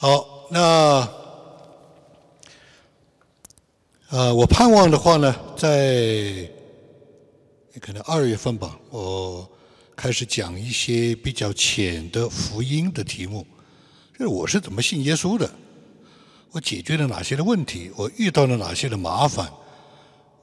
[0.00, 1.08] 好，那
[4.10, 6.48] 呃，我盼望的话呢，在
[7.80, 9.50] 可能二月份吧，我
[9.96, 13.44] 开始讲一些比较浅的福音的题目，
[14.12, 15.50] 就是我是怎么信耶稣的，
[16.52, 19.52] 我解决了哪些的问题，我遇到了哪些的麻烦，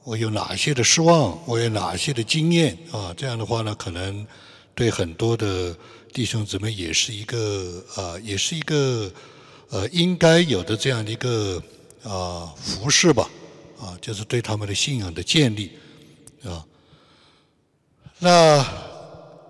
[0.04, 3.14] 我有哪些的失望，我有哪些的经验啊？
[3.16, 4.26] 这样的话呢，可能
[4.74, 5.74] 对很多的
[6.12, 9.10] 弟兄姊妹也是一个啊，也是一个。
[9.68, 11.60] 呃，应该有的这样的一个
[12.04, 13.28] 啊服饰吧，
[13.80, 15.72] 啊，就是对他们的信仰的建立，
[16.44, 16.64] 啊。
[18.20, 18.64] 那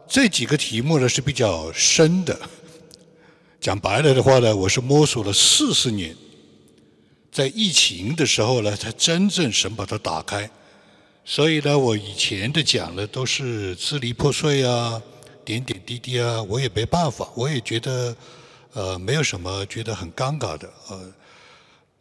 [0.09, 2.35] 这几个题目呢是比较深的，
[3.61, 6.17] 讲白了的话呢，我是摸索了四十年，
[7.31, 10.51] 在疫情的时候呢，才真正神把它打开。
[11.27, 15.01] 所以呢，我以前的讲的都是支离破碎啊，
[15.45, 18.17] 点点滴滴啊，我也没办法，我也觉得。
[18.77, 21.15] 呃，没有什么觉得很尴尬的，呃，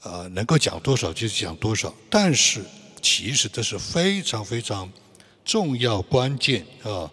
[0.03, 1.95] 呃，能够讲多少就讲多少。
[2.09, 2.61] 但是
[3.01, 4.91] 其实这是非常非常
[5.45, 7.09] 重要关键啊！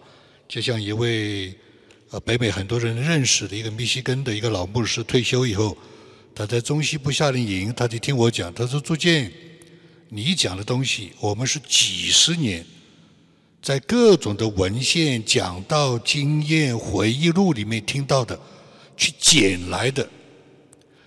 [0.49, 1.55] 就像一位
[2.11, 5.79] 呃北美很多人认识的一个密西根的一个老牧师退休以后，
[6.35, 9.33] 他在中西部夏令营，他就听我讲，他说：“朱建，
[10.09, 12.67] 你讲的东西，我们是几十年
[13.63, 18.37] 在各种的文献、讲到、经验、回忆录里面听到的。”
[18.97, 20.09] 去捡来的，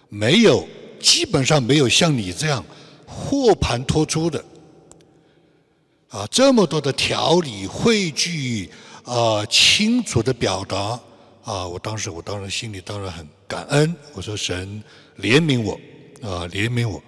[0.09, 0.67] 没有，
[1.00, 2.64] 基本上没有像你这样
[3.05, 4.44] 货盘托出的，
[6.09, 8.69] 啊，这么多的条理汇聚，
[9.03, 11.00] 啊，清楚的表达，
[11.44, 14.83] 啊，我当时我当然心里当然很感恩，我说神
[15.19, 15.73] 怜悯我，
[16.28, 17.02] 啊，怜悯我，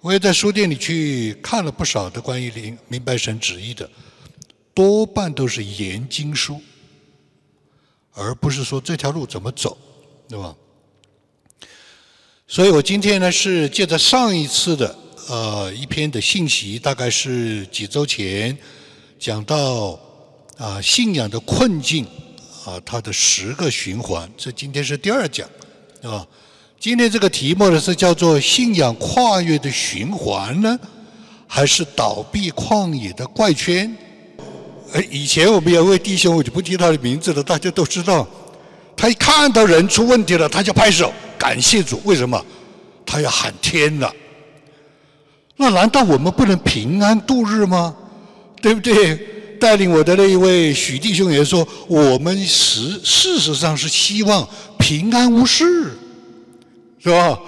[0.00, 3.88] 我也在书店里去看了不少的关于明明白神旨意的，
[4.74, 6.60] 多半都是研经书，
[8.12, 9.76] 而不是说这条路怎么走。
[10.30, 10.54] 对吧？
[12.46, 14.96] 所以我今天呢是借着上一次的
[15.28, 18.56] 呃一篇的信息，大概是几周前
[19.18, 19.98] 讲到
[20.56, 22.04] 啊信仰的困境
[22.64, 25.48] 啊它的十个循环，这今天是第二讲，
[26.00, 26.24] 对吧？
[26.78, 30.78] 今天这个题目呢是叫做信仰跨越的循环呢，
[31.48, 33.92] 还是倒闭旷野的怪圈？
[34.92, 38.28] 哎，以前我们有位弟兄，我就不提他的名字了，大家都知道。
[39.00, 42.02] 他一看到人出问题了，他就拍手感谢主。
[42.04, 42.44] 为什么？
[43.06, 44.14] 他要喊天了。
[45.56, 47.96] 那难道我们不能平安度日吗？
[48.60, 49.16] 对不对？
[49.58, 54.46] 带领我的那一位许弟兄也说，我们实事实上是希望
[54.78, 55.92] 平安无事，
[57.02, 57.38] 是吧？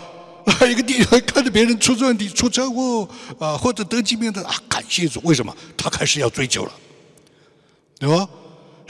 [0.66, 3.06] 一个弟兄看着别人出问题、出车祸
[3.38, 5.20] 啊，或者得疾病的啊，感谢主。
[5.22, 5.54] 为什么？
[5.76, 6.72] 他开始要追究了，
[7.98, 8.26] 对吧？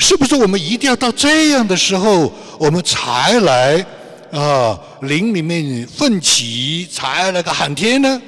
[0.02, 3.86] 是不是我们一定要到这样的时候，我们才来
[4.32, 8.20] 啊林里面奋起，才来个喊天呢？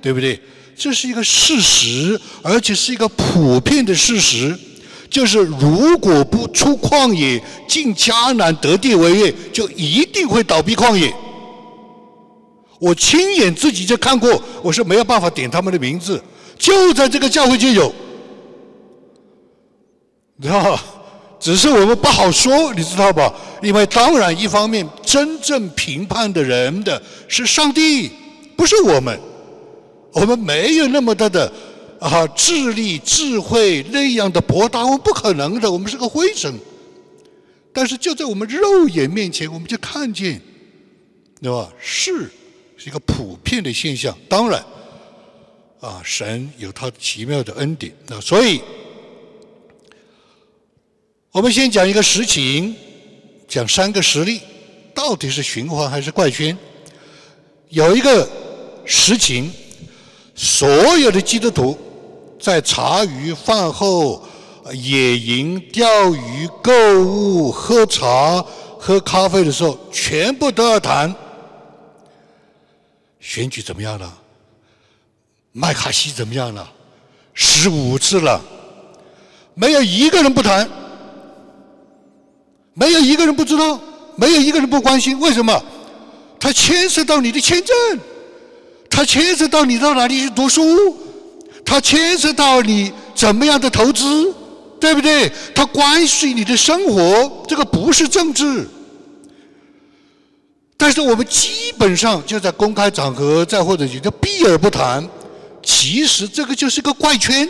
[0.00, 0.40] 对不对？
[0.74, 4.58] 这是一个事实，而且是一个普遍的事实，
[5.10, 11.12] 就是如果不出旷野，进迦南得地为业，就一定会倒闭旷野。
[12.80, 16.22] 我亲眼自己就看过，我是没有办法点他们的名字，
[16.56, 17.92] 就在这个教会就有，
[20.36, 20.80] 你知道
[21.40, 23.32] 只是我们不好说，你知道吧？
[23.62, 28.10] 因为当然，一方面真正评判的人的是上帝，
[28.56, 29.18] 不是我们。
[30.12, 31.52] 我们没有那么大的
[32.00, 35.70] 啊智力、智慧那样的博大，我们不可能的。
[35.70, 36.52] 我们是个灰尘。
[37.72, 40.40] 但是就在我们肉眼面前，我们就看见，
[41.40, 41.70] 对吧？
[41.78, 42.28] 是
[42.76, 44.16] 是一个普遍的现象。
[44.28, 44.64] 当然，
[45.80, 47.92] 啊，神有他奇妙的恩典。
[48.08, 48.60] 那所以。
[51.30, 52.74] 我们先讲一个实情，
[53.46, 54.40] 讲三个实例，
[54.94, 56.56] 到底是循环还是怪圈？
[57.68, 58.26] 有一个
[58.86, 59.52] 实情，
[60.34, 60.66] 所
[60.96, 61.78] 有的基督徒
[62.40, 64.26] 在茶余饭后、
[64.72, 66.72] 野营、钓鱼、购
[67.04, 68.42] 物、喝茶、
[68.78, 71.14] 喝咖啡的时候，全部都要谈
[73.20, 74.18] 选举怎么样了？
[75.52, 76.72] 麦卡锡怎么样了？
[77.34, 78.40] 十五次了，
[79.52, 80.66] 没有一个人不谈。
[82.78, 83.80] 没有一个人不知道，
[84.14, 85.18] 没有一个人不关心。
[85.18, 85.60] 为什么？
[86.38, 87.74] 它牵涉到你的签证，
[88.88, 90.96] 它牵涉到你到哪里去读书，
[91.64, 94.32] 它牵涉到你怎么样的投资，
[94.78, 95.28] 对不对？
[95.52, 98.68] 它关系你的生活，这个不是政治。
[100.76, 105.04] 但是我们基本上就在公开场合，再或者你就避而不谈。
[105.60, 107.48] 其实这个就是个怪圈，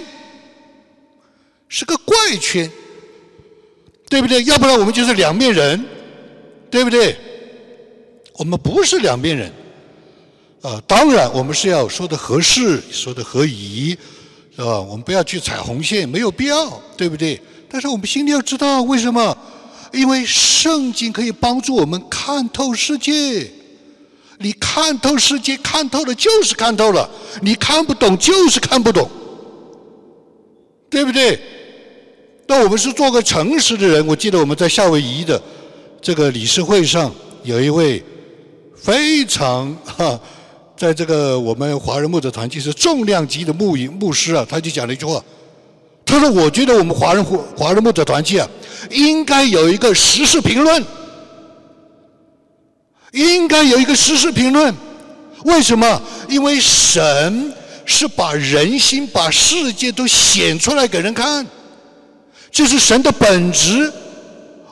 [1.68, 2.70] 是个怪圈。
[4.08, 4.42] 对不对？
[4.44, 5.84] 要不然我们就是两面人，
[6.70, 7.16] 对不对？
[8.34, 9.52] 我们不是两面人。
[10.62, 13.96] 啊，当然我们是要说的合适，说的合宜，
[14.56, 14.80] 是吧？
[14.80, 17.40] 我们不要去踩红线，没有必要，对不对？
[17.70, 19.36] 但是我们心里要知道为什么？
[19.92, 23.50] 因为圣经可以帮助我们看透世界。
[24.40, 27.08] 你看透世界，看透了就是看透了；
[27.40, 29.08] 你看不懂就是看不懂，
[30.90, 31.40] 对不对？
[32.48, 34.04] 那我们是做个诚实的人。
[34.06, 35.40] 我记得我们在夏威夷的
[36.00, 37.14] 这个理事会上，
[37.44, 38.02] 有一位
[38.74, 40.18] 非常哈，
[40.74, 45.22] 在这个我们华人牧者团契是重量级的牧牧师啊，他就讲了一句话，
[46.06, 48.48] 他说：“我觉得我们华人华华人牧者团契啊，
[48.90, 50.82] 应该有一个时事评论。”
[53.12, 54.72] 应该有一个实事评论，
[55.44, 56.02] 为什么？
[56.28, 57.50] 因为神
[57.86, 61.44] 是把人心、把世界都显出来给人看，
[62.50, 63.92] 这是神的本质。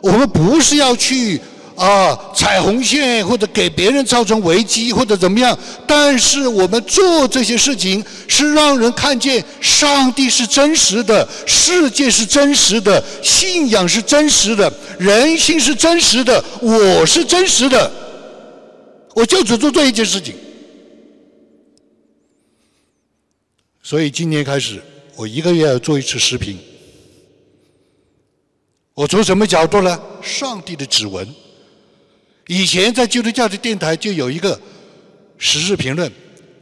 [0.03, 1.41] 我们不是要去
[1.75, 5.59] 啊踩红线，或者给别人造成危机，或者怎么样。
[5.87, 17.91] 但是我们做这些事情，是让人看见上帝是真实的，世界是真实的，信仰是真实的，人心是真实的，我是真实的。
[19.15, 20.35] 我就只做这一件事情，
[23.83, 24.81] 所以今年开始，
[25.17, 26.59] 我一个月要做一次视频。
[28.97, 30.01] 我从什么角度呢？
[30.23, 31.29] 上帝的指纹。
[32.47, 34.59] 以前在基督教的电台就有一个
[35.37, 36.11] 时事评论，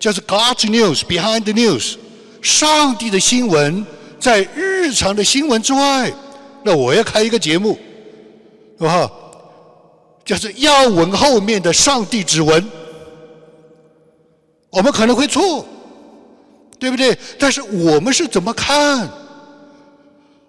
[0.01, 1.95] 叫做 God's News Behind the News，
[2.43, 3.87] 上帝的新闻
[4.19, 6.13] 在日常的新闻之外。
[6.65, 7.79] 那我要开一个节目，
[8.81, 9.09] 是吧？
[10.25, 12.69] 就是要闻后面的上帝指纹，
[14.71, 15.65] 我们可能会错，
[16.81, 17.17] 对不对？
[17.39, 19.09] 但是我们是怎么看？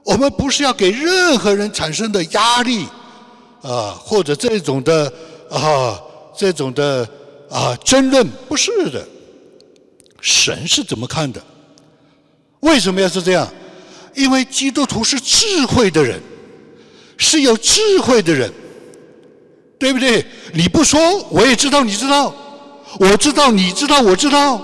[0.06, 2.86] 我们不是要给任何人产生的压力
[3.62, 5.12] 啊，或者这种的
[5.50, 6.00] 啊，
[6.38, 7.06] 这种的
[7.50, 9.06] 啊争论，不是的。
[10.22, 11.42] 神是怎么看的？
[12.62, 13.48] 为什么要是这样？
[14.14, 16.22] 因为基督徒是智慧的人，
[17.18, 18.54] 是有智慧的人。
[19.78, 20.26] 对不对？
[20.54, 21.00] 你不说，
[21.30, 22.34] 我也知道，你知道，
[22.98, 24.62] 我知道，你知道，我知道，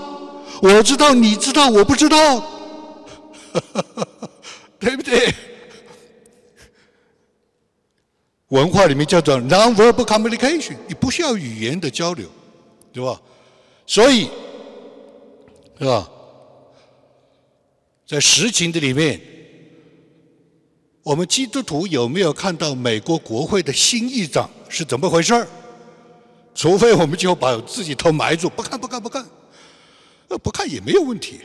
[0.62, 2.42] 我知道，你知道，我不知道，
[4.82, 5.32] 对不对？
[8.48, 12.28] 文化里面叫做 non-verbal communication，你不需要语言的交流，
[12.92, 13.22] 对吧？
[13.86, 14.28] 所以，
[15.78, 16.10] 是吧？
[18.04, 19.20] 在实情的里面，
[21.04, 24.50] 我们基督徒有没有看到美国国会的新议长？
[24.68, 25.46] 是怎么回事儿？
[26.54, 29.24] 除非我们就把自己头埋住，不看不看不看，
[30.26, 31.40] 呃，不看也没有问题。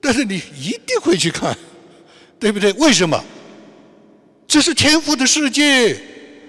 [0.00, 1.56] 但是你一定会去看，
[2.40, 2.72] 对不对？
[2.72, 3.22] 为什么？
[4.48, 5.96] 这是天赋的世界，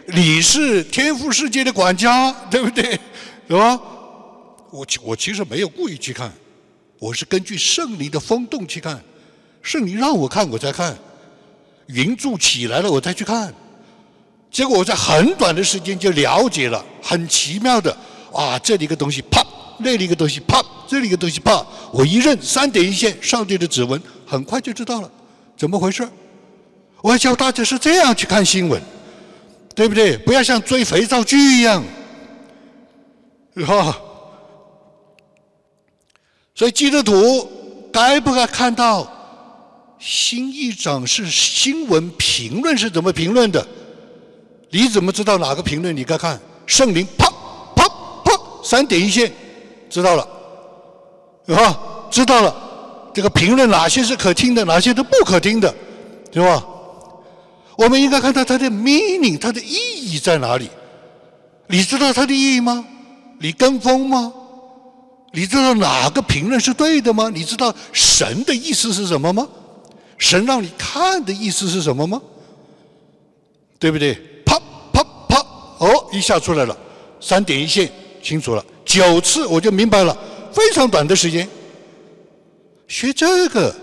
[0.07, 2.99] 你是天赋世界的管家，对不对？
[3.47, 3.79] 是吧？
[4.71, 6.31] 我我其实没有故意去看，
[6.97, 9.03] 我是根据圣灵的风动去看，
[9.61, 10.97] 圣灵让我看我才看，
[11.87, 13.53] 云柱起来了我才去看。
[14.49, 17.95] 结果我在很短的时间就了解了，很奇妙的，
[18.33, 19.45] 啊，这里一个东西啪，
[19.79, 25.11] 那里一个东西啪，这里一个东西啪，我一认三点一线，上帝的指纹，很快就知道了，
[25.61, 26.09] 怎么回事？
[27.03, 28.81] 我要教大家是这样去看新闻，
[29.75, 30.17] 对不对？
[30.17, 31.83] 不要像追肥皂剧一样，
[33.55, 33.95] 是吧？
[36.55, 37.47] 所以基督徒
[37.93, 39.07] 该不该看到
[39.99, 43.63] 新议长是新闻评论是怎么评论的？
[44.71, 45.95] 你怎么知道哪个评论？
[45.95, 47.29] 你该看圣灵，啪
[47.75, 47.87] 啪
[48.25, 48.31] 啪，
[48.63, 49.31] 三点一线，
[49.91, 50.27] 知道了，
[51.45, 51.79] 是吧？
[52.09, 52.55] 知道了，
[53.13, 55.73] 这个评论哪些是可听的，哪些是不可听的，
[56.31, 56.65] 对吧？
[57.77, 60.69] 我们应该看到它的 meaning，它的意义在哪里？
[61.67, 62.85] 你知道它的意义吗？
[63.39, 64.31] 你跟风吗？
[65.33, 67.31] 你知道哪个评论是对的吗？
[67.33, 69.47] 你知道神的意思是什么吗？
[70.17, 72.21] 神让你看的意思是什么吗？
[73.79, 74.13] 对不对？
[74.45, 74.59] 啪
[74.93, 75.39] 啪啪
[75.79, 76.77] 哦，一下出来了，
[77.19, 77.89] 三点一线
[78.21, 80.15] 清楚了，九次我就明白了，
[80.53, 81.49] 非常短的时间。
[82.91, 83.73] 学这个，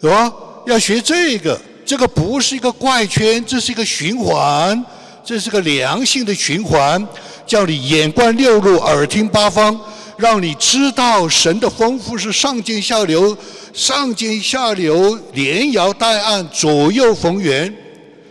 [0.00, 0.32] 是吧？
[0.66, 4.82] 要学这个，这个不是一个怪圈，这是一个循环，
[5.22, 7.06] 这是个良性的循环，
[7.46, 9.78] 叫你眼观六路，耳听八方，
[10.16, 13.36] 让你知道神的丰富是上尖下流，
[13.74, 17.76] 上尖下流，连摇带按，左右逢源。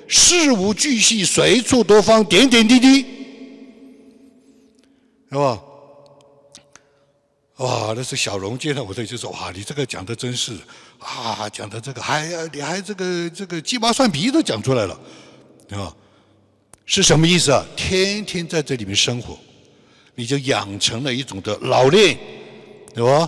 [0.08, 3.06] 事无巨细，随处多方，点点滴滴，
[5.30, 5.60] 是吧？
[7.60, 10.54] 哇，那是小荣见到我这就说：“哇，你这个讲的真是
[10.98, 14.98] 啊，讲的这个还你还这个这个鸡毛蒜皮都讲出来了，
[15.68, 15.94] 对吧？
[16.86, 17.64] 是什么意思啊？
[17.76, 19.38] 天天在这里面生活，
[20.16, 22.18] 你就养成了一种的老练，
[22.96, 23.28] 对吧？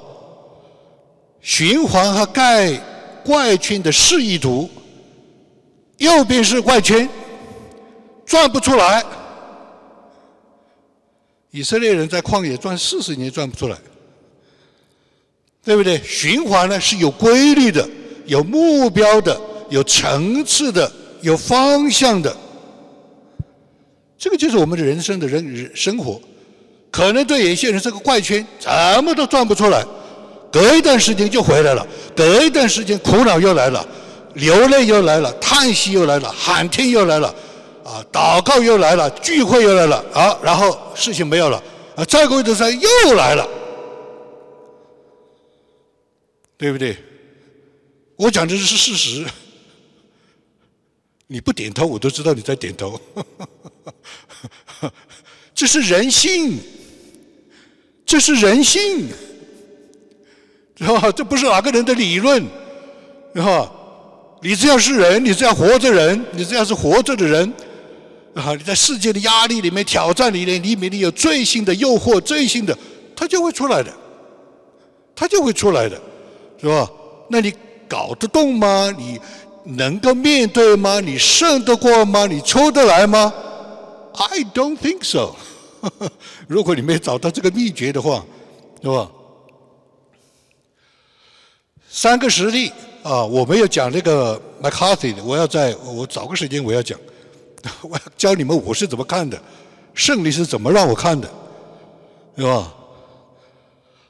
[1.42, 2.74] 循环和盖
[3.26, 4.70] 怪圈的示意图，
[5.98, 7.10] 右边是怪圈，
[8.26, 9.04] 转不出来。
[11.50, 13.78] 以色列人在旷野转四十年转不出来，
[15.64, 16.02] 对不对？
[16.04, 17.88] 循环呢是有规律的、
[18.26, 19.40] 有目标的、
[19.70, 20.92] 有层次的、
[21.22, 22.36] 有方向的。
[24.18, 26.20] 这个就是我们的人生的人生活。
[26.90, 28.70] 可能对有些人是个怪圈，怎
[29.04, 29.84] 么都转不出来。
[30.52, 33.88] 隔一段时间就回来了，隔一段时间苦恼又来了，
[34.34, 37.34] 流泪又来了，叹息又来了，喊天又来了，
[37.86, 41.64] 啊，祷告又来了，聚会又来了，啊，然后事情没有了，
[41.96, 43.48] 啊，再过一段时间又来了，
[46.62, 46.96] 对不对？
[48.18, 49.26] 我讲的是事实，
[51.26, 53.02] 你不点头我都知道你在点头，
[55.56, 56.60] 这是人性，
[58.06, 59.10] 这是人性。
[60.78, 61.12] 是吧？
[61.12, 62.44] 这不是哪个人的理论，
[63.34, 63.72] 是吧？
[64.44, 67.52] 你只要是人，你只要活着人，你只要是活着的人，
[68.36, 72.78] 啊，你在世界的压力里面、挑战里面，里面你有罪性的诱惑、罪性的，
[73.16, 73.92] 它就会出来的，
[75.16, 76.00] 它就会出来的，
[76.62, 76.90] 是吧？
[77.28, 77.54] 那你
[77.90, 78.94] 搞得动吗？
[78.98, 79.20] 你
[79.64, 81.00] 能够面对吗？
[81.00, 82.26] 你胜得过吗？
[82.28, 83.34] 你抽得来吗
[84.14, 85.36] ？I don't think so。
[86.48, 88.24] 如果你没找到这个秘诀的话，
[88.82, 89.10] 是吧？
[91.90, 92.72] 三个实例
[93.04, 97.00] 啊，我没有讲那个 McCarthy 的，我要在我找个时间我要讲，
[97.82, 99.42] 我要教你们我是怎么看的，
[99.94, 101.28] 胜利是怎么让我看的，
[102.38, 102.72] 是吧？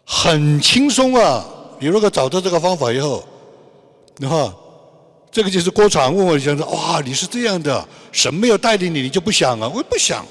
[0.06, 1.46] 很轻松啊！
[1.82, 3.28] 你如果找到这个方法以后，
[4.20, 4.56] 是吧？
[5.32, 9.68] 这个就是郭厂问我讲说，哇，你是这样的，神没有带领你，你就不想啊？
[9.68, 10.24] 我不想，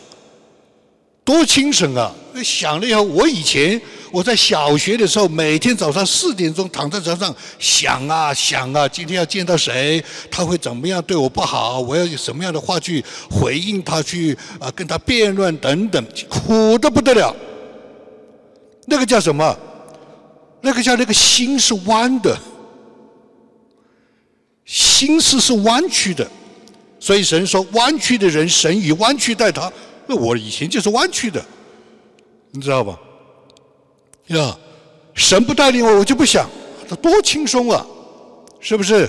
[1.24, 2.14] 多轻省啊！
[2.44, 3.80] 想了以后，我以前。
[4.12, 17.32] 我在小学的时候，每天早上四点钟躺在床上想啊想啊，今天要见到谁，他会怎么样对我不好，我要有什么样的话去回应他，去啊跟他辩论等等，苦的不得了。
[18.86, 19.56] 那个叫什么？
[20.60, 22.36] 那个叫那个心是弯的，
[24.64, 26.28] 心思是弯曲的，
[26.98, 29.72] 所以神说弯曲的人，神以弯曲待他。
[30.06, 31.42] 那我以前就是弯曲的，
[32.50, 32.98] 你知道吧？
[34.26, 34.56] 呀，
[35.14, 36.48] 神不带领我，我就不想，
[36.88, 37.86] 他多轻松啊，
[38.60, 39.08] 是不是？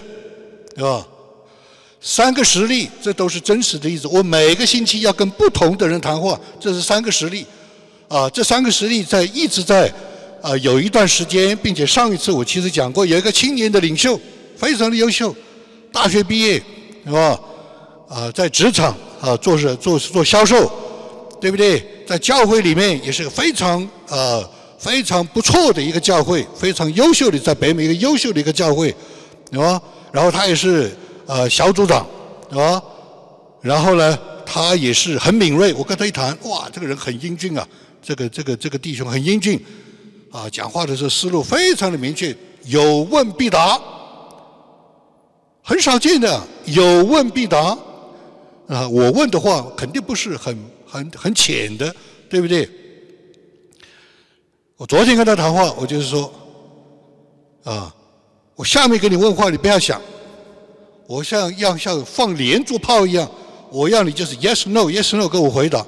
[0.77, 1.05] 啊，
[1.99, 4.07] 三个实例，这都是真实的例子。
[4.07, 7.45] 我每个星期要跟不同的人谈话，这是三个实例。
[8.07, 9.91] 啊，这三个实例在一直在
[10.41, 14.19] 啊有一段时间，并且上一次我其实讲过，有一个青年的领袖，
[14.57, 15.35] 非常的优秀，
[15.91, 16.61] 大学毕业，
[17.05, 17.39] 是吧？
[18.09, 20.71] 啊，在职场啊做是做做销售，
[21.39, 21.83] 对不对？
[22.07, 24.41] 在教会里面也是个非常啊。
[24.81, 28.91] 非常不错的一个教会，非常优秀的，在北美一个优秀的一个教会，
[29.51, 29.79] 对吧？
[30.11, 30.89] 然后他也是
[31.27, 32.03] 呃小组长，
[32.49, 32.81] 对吧？
[33.61, 35.71] 然后呢，他也是很敏锐。
[35.75, 37.63] 我跟他一谈，哇，这个人很英俊啊，
[38.01, 39.63] 这个这个这个弟兄很英俊，
[40.31, 42.35] 啊，讲话的时候思路非常的明确，
[42.65, 43.79] 有问必答，
[45.61, 47.77] 很少见的，有问必答。
[48.67, 50.57] 啊，我问的话肯定不是很
[50.87, 51.93] 很很浅的，
[52.29, 52.69] 对不对？
[54.77, 56.31] 我昨天跟他谈话，我就是说，
[57.65, 57.93] 啊，
[58.55, 60.01] 我下面跟你问话，你不要想，
[61.07, 63.29] 我像要像放连珠炮一样，
[63.69, 65.85] 我要你就是 yes no yes no 给我回答，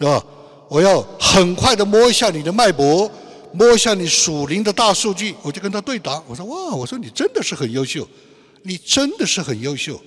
[0.00, 0.20] 是吧？
[0.68, 3.08] 我要很快的摸一下你的脉搏，
[3.56, 6.22] 摸一下你属灵的大数据，我就跟他对答。
[6.26, 8.06] 我说哇，我说你真的是很优秀，
[8.62, 10.00] 你真的是很优秀，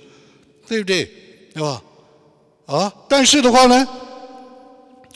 [0.66, 1.04] 对不对？
[1.52, 1.82] 对吧？
[2.66, 3.88] 啊，但是的话呢，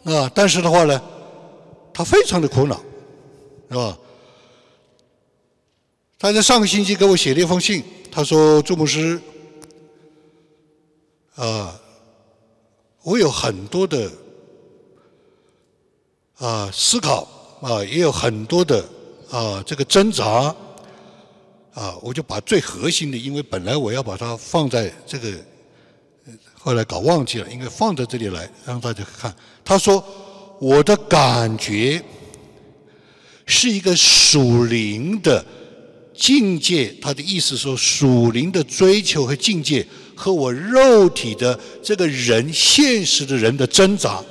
[0.04, 1.00] 啊，但是的话呢，
[1.92, 2.80] 他非常的苦恼。
[3.70, 3.98] 是吧？
[6.18, 9.20] 他在上个星期给我写了一封信，他说：“朱牧师，
[11.34, 11.80] 啊，
[13.02, 14.12] 我有很多的
[16.36, 17.26] 啊思考
[17.64, 18.84] 啊，也有很多的
[19.30, 20.54] 啊这个挣扎
[21.72, 25.32] 啊，我就把最核心的，因为本来我要把它放在这个，
[26.52, 29.34] 后来搞忘记了，应该放在这里来让大家看。
[29.64, 30.04] 他说
[30.60, 32.02] 我的感觉。”
[33.46, 35.44] 是一个属灵的
[36.14, 44.24] 境界，他的意思说，属灵的追求和境界和我肉体的这个人现实的人的挣扎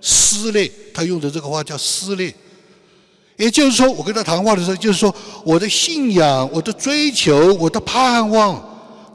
[0.00, 0.72] 撕裂。
[0.94, 2.34] 他用的这个话叫撕裂，
[3.40, 5.12] 也就是说，我跟他谈话的时候，就是说，
[5.44, 8.54] 我的信仰、我的追求、我的盼望，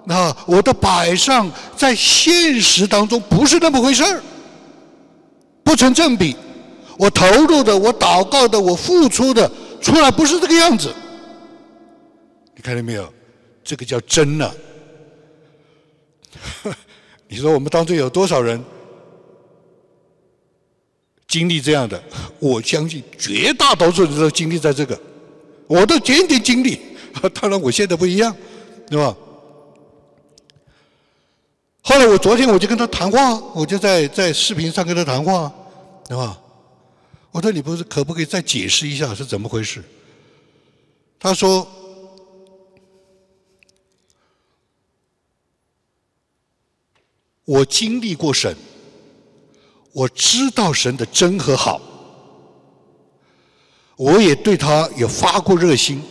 [0.07, 4.23] 啊，我的摆上，在现实当中不是那么回事儿，
[5.63, 6.35] 不成正比。
[6.97, 9.47] 我投入的，我祷告的，我付出的，
[9.79, 10.91] 出来不是这个样子。
[12.55, 13.07] 你看到没有？
[13.63, 14.51] 这个叫真呢。
[17.27, 18.59] 你说我们当中有多少人
[21.27, 22.01] 经历这样的？
[22.39, 24.99] 我相信绝大多数人都经历在这个，
[25.67, 26.79] 我都点点经历。
[27.33, 28.35] 当然我现在不一样，
[28.89, 29.15] 对吧？
[31.81, 35.53] 后来我昨天我就跟他谈话，我就在在视频上跟他谈话，
[36.07, 36.41] 对吧？
[37.31, 39.83] 我说你不是可不可以再解释一下是怎么回事？
[41.19, 41.67] 他说。
[47.47, 48.57] 我经历过审，
[49.95, 51.79] 我知道神的真和好，
[53.95, 56.03] 我也对他有发过热心，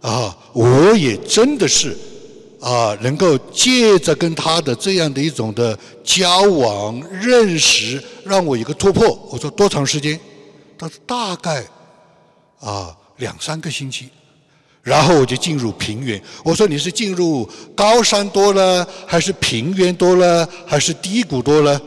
[0.00, 1.96] 啊，我也真的是
[2.60, 9.16] 啊，能够借着跟他的这样的一种的交往认识，让我有个突破。
[9.30, 10.18] 我说多长时间？
[10.76, 11.64] 他说大概
[12.58, 14.08] 啊两三个星期。
[14.82, 16.20] 然后我就进入平原。
[16.42, 21.80] 我说你是进入高山多了，还是平原多了，还是低谷多了？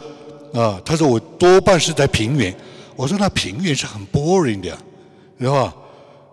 [0.53, 2.53] 啊，他说我多半是在平原。
[2.95, 4.77] 我说那平原是很 boring 的，
[5.39, 5.73] 是吧？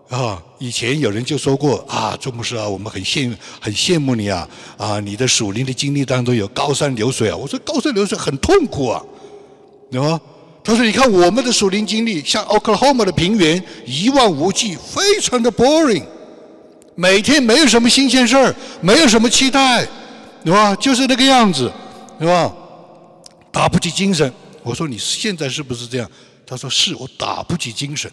[0.09, 4.47] 啊，以前有人就说过啊，钟牧师啊，我们很羡很羡慕你啊，
[4.77, 7.35] 啊，你的属灵的经历当中有高山流水啊。
[7.35, 9.01] 我说高山流水很痛苦啊，
[9.91, 10.19] 对吧？
[10.63, 16.03] 他说你看我们的属灵经历，像 Oklahoma 的平原一望无际，非常的 boring。
[16.95, 19.87] 每天没有什么新鲜事儿，没有什么期待，
[20.43, 20.75] 对吧？
[20.75, 21.71] 就是那个样子，
[22.19, 22.51] 对吧？
[23.51, 24.33] 打不起精神。
[24.63, 26.09] 我说你现在是不是这样？
[26.45, 28.11] 他说是我打不起精神，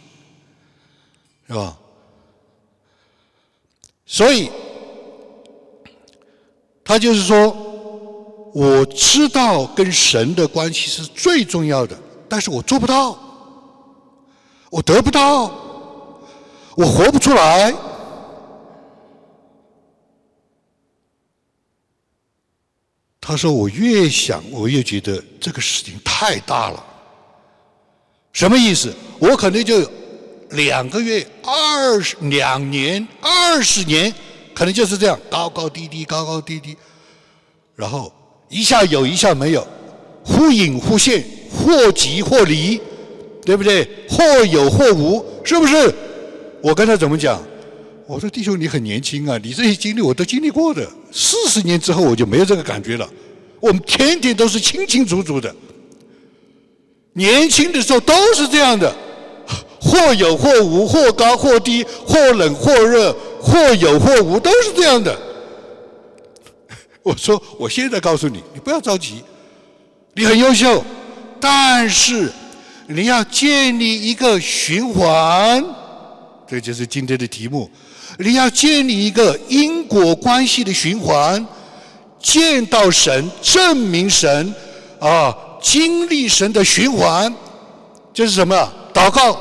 [1.49, 1.77] 是吧？
[4.05, 4.51] 所以，
[6.85, 7.51] 他就是说，
[8.55, 13.19] 我知道跟神的关系是最重要的，但是我做不到，
[14.71, 15.45] 我得不到，
[16.77, 17.75] 我活不出来。
[23.29, 26.85] 他说：“我越想，我越觉得这个事情太大了。
[28.33, 28.95] 什么意思？
[29.19, 29.85] 我可能就
[30.51, 34.15] 两个月、二十两年、二十年，
[34.55, 36.77] 可能就是这样高高低低、高高低低，
[37.75, 38.13] 然后
[38.49, 39.67] 一下有一下没有，
[40.23, 42.81] 忽隐忽现，或即或离，
[43.45, 43.89] 对不对？
[44.09, 45.93] 或有或无，是不是？
[46.63, 47.43] 我跟他怎么讲？
[48.07, 53.09] 我说弟兄，你很年轻啊，你这些经历我都经历过的。”四十年之后我就没有这个感觉了，
[53.59, 55.55] 我们天天都是清清楚楚的。
[57.15, 58.95] 年轻的时候都是这样的，
[59.81, 65.19] 或有或无，或高或低，或冷或热，或有或无，都是这样的。
[67.03, 69.25] 我说，我现在告诉你，你不要着急，
[70.13, 70.85] 你很优秀，
[71.41, 72.31] 但是
[72.89, 75.65] 你要建立一个循环，
[76.47, 77.71] 这就是今天的题目。
[78.19, 81.47] 你要建立一个因果关系的循环，
[82.19, 84.55] 见到神，证明神，
[84.99, 87.35] 啊，经历神的循环，
[88.15, 88.73] 这是什么？
[88.95, 89.39] 祷告，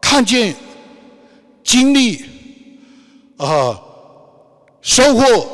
[0.00, 0.54] 看见，
[1.64, 2.24] 经历，
[3.36, 3.76] 啊，
[4.80, 5.46] 收获，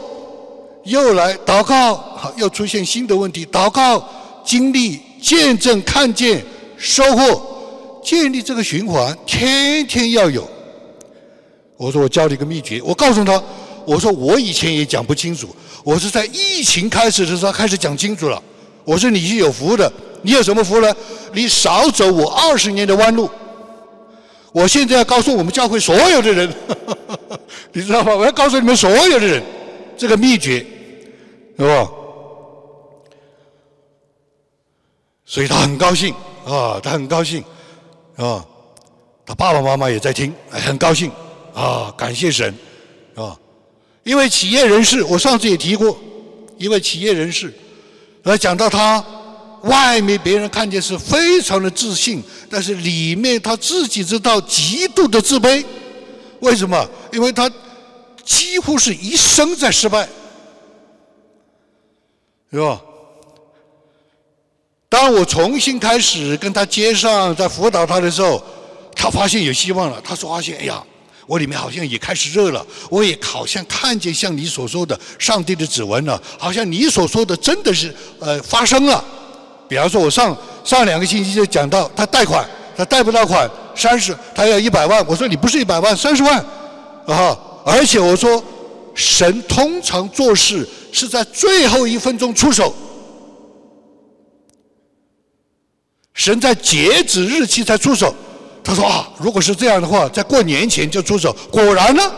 [0.85, 4.07] 又来祷告，好，又出现新的问题，祷告，
[4.45, 6.45] 经历，见证，看见，
[6.77, 10.47] 收获，建立这个循环，天天要有。
[11.83, 13.43] 我说我教你一个秘诀，我告诉他，
[13.85, 15.49] 我说我以前也讲不清楚，
[15.83, 18.41] 我是在疫情开始的时候开始讲清楚了。
[18.85, 19.93] 我说你是有福的，
[20.23, 20.95] 你有什么福呢？
[21.33, 23.29] 你少走我二十年的弯路。
[24.53, 26.55] 我现在要告诉我们教会所有的人，
[27.75, 28.15] 你知道吗？
[28.15, 29.43] 我要告诉你们所有的人
[29.97, 30.65] 这个秘诀，
[31.59, 31.91] 是吧？
[35.25, 36.15] 所以他很高兴
[36.45, 37.43] 啊，他很高兴
[38.15, 38.47] 啊，
[39.27, 41.11] 他爸爸妈妈也在听，很高兴。
[41.55, 42.55] 啊，感谢神，
[43.15, 43.39] 啊，
[44.05, 45.99] 因为企业人士，我上次也提过，
[46.57, 47.53] 一位企业人士，
[48.23, 49.05] 来，讲到他
[49.63, 55.65] 外面别人看见是非常的自信，但是里面他自己知道极度的自卑，
[56.41, 56.89] 为什么？
[57.13, 57.51] 因为他
[58.25, 60.09] 几乎是一生在失败，
[62.51, 62.81] 是吧？
[64.89, 68.43] 当我重新开始跟他接上，在辅导他的时候，
[68.95, 70.01] 他发现有希望了。
[70.03, 70.85] 他说：“发现，哎呀。”
[71.27, 79.03] 我里面好像也开始热了，我也好像看见像你所说的上帝的指纹了，好像你所说的真的是呃发生了。
[79.69, 86.39] 比方说，我上上两个星期就讲到他贷款，他贷不到款三十，他要一百万，我说你不是一百万，三十万
[87.07, 87.39] 啊！
[87.65, 88.43] 而且我说
[88.95, 92.75] 神通常做事是在最后一分钟出手，
[96.13, 98.15] 神在截止日期才出手。
[98.65, 101.35] 他说啊，如果是这样的话，在过年前就出手。
[101.51, 102.13] 果然呢，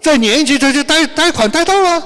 [0.00, 2.00] 在年前他就贷贷款贷到了，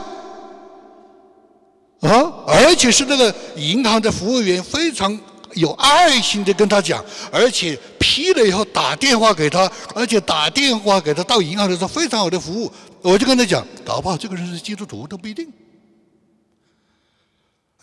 [2.01, 5.19] 啊，而且是那个银行的服务员非常
[5.55, 12.71] 有爱心的跟他讲，而且批了以后打电话给他，而且打电话给他到银行的时候非常好的服务。
[13.01, 15.49] 我就跟他讲，搞不好这个人是基督徒都不一定。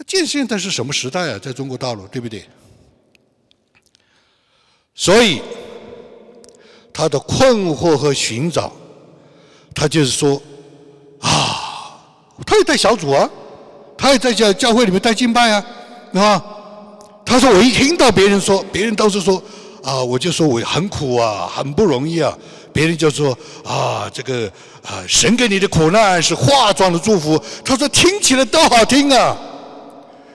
[0.06, 1.40] 见现在是什么时代啊？
[1.42, 2.46] 在中国大陆，对不对？
[4.96, 5.42] 所以
[6.94, 8.72] 他的困惑和寻找，
[9.76, 10.42] 他就是说
[11.20, 12.00] 啊，
[12.46, 13.30] 他也在小组啊，
[13.98, 15.66] 他也在教教会里面带敬拜啊，
[16.14, 16.46] 啊，
[17.26, 19.44] 他说我一听到别人说，别人都是说
[19.84, 22.34] 啊，我就说我很苦啊，很不容易啊，
[22.72, 24.50] 别人就说啊，这个
[24.82, 29.36] 啊，神给你的苦难是化妆的祝福，他说听起来都好听啊。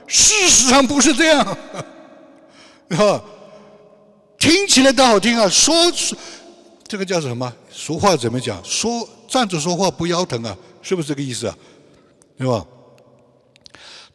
[0.06, 1.40] 事实上不是这样，
[2.98, 3.22] 啊，
[4.40, 5.72] 听起来都好听啊，说
[6.88, 7.52] 这个叫什么？
[7.70, 8.60] 俗话怎么讲？
[8.64, 11.56] 说站着说话不腰疼啊，是不是这个意思啊？
[12.36, 12.66] 对吧？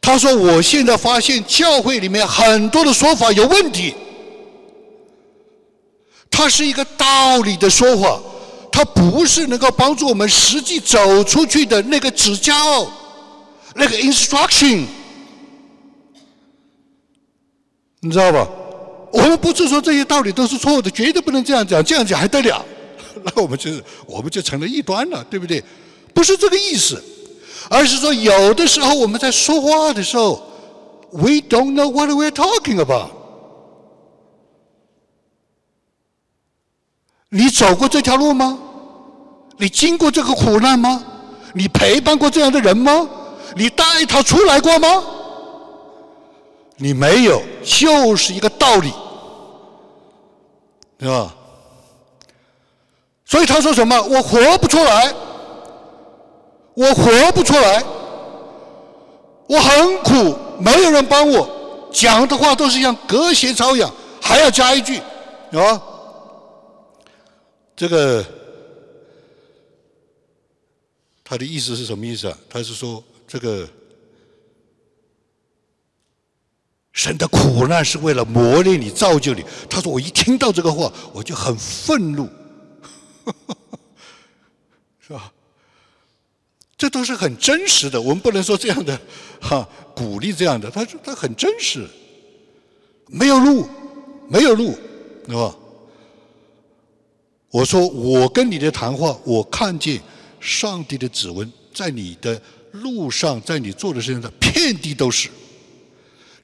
[0.00, 3.94] 他说：“我现在发现教会里面很多的说法有问题，
[6.30, 8.20] 它是一个道理的说法，
[8.70, 12.86] 它不是能够帮助我们实际走出去的那个指教，
[13.74, 14.84] 那个 instruction。”
[18.00, 18.48] 你知道吧？
[19.16, 22.64] 我们不是说这些道理都是错的，绝对不能这样讲，这样讲还得了？
[23.24, 25.62] 那我们就是我们就成了异端了，对不对？
[26.12, 27.02] 不是这个意思，
[27.70, 30.42] 而是说有的时候我们在说话的时候
[31.12, 33.10] ，we don't know what we're talking about。
[37.30, 38.58] 你走过这条路吗？
[39.58, 41.04] 你经过这个苦难吗？
[41.54, 43.08] 你陪伴过这样的人吗？
[43.56, 45.04] 你带他出来过吗？
[46.76, 48.92] 你没有，就是一个道理，
[50.98, 51.34] 对吧？
[53.24, 54.00] 所以他说什么？
[54.02, 55.12] 我活不出来，
[56.74, 57.84] 我活不出来，
[59.48, 64.98] 我很苦，没有人帮我，讲的话都是像隔靴搔痒，还要加一句，
[65.52, 65.82] 啊，
[67.74, 68.24] 这个
[71.24, 72.38] 他的意思是什么意思啊？
[72.48, 73.68] 他是说这个。
[76.96, 79.44] 神的苦难是为了磨练你、造就你。
[79.68, 82.26] 他说：“我一听到这个话，我就很愤怒，
[85.06, 85.30] 是吧？
[86.78, 88.00] 这都是很真实的。
[88.00, 88.98] 我们不能说这样的
[89.42, 90.70] 哈鼓励这样的。
[90.70, 91.86] 他说他很真实，
[93.08, 93.68] 没有路，
[94.26, 94.74] 没有路，
[95.28, 95.54] 是吧？
[97.50, 100.00] 我说我跟你的谈话，我看见
[100.40, 102.40] 上帝的指纹在你的
[102.72, 105.28] 路上，在你做的事情上，遍地都是。”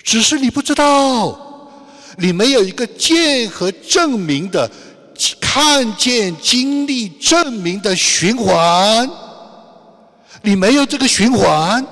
[0.03, 1.39] 只是你不知道，
[2.19, 4.71] 你没有一个见和证明的
[5.41, 9.09] 看见、经历、证明的循环，
[10.43, 11.87] 你没有这个循环，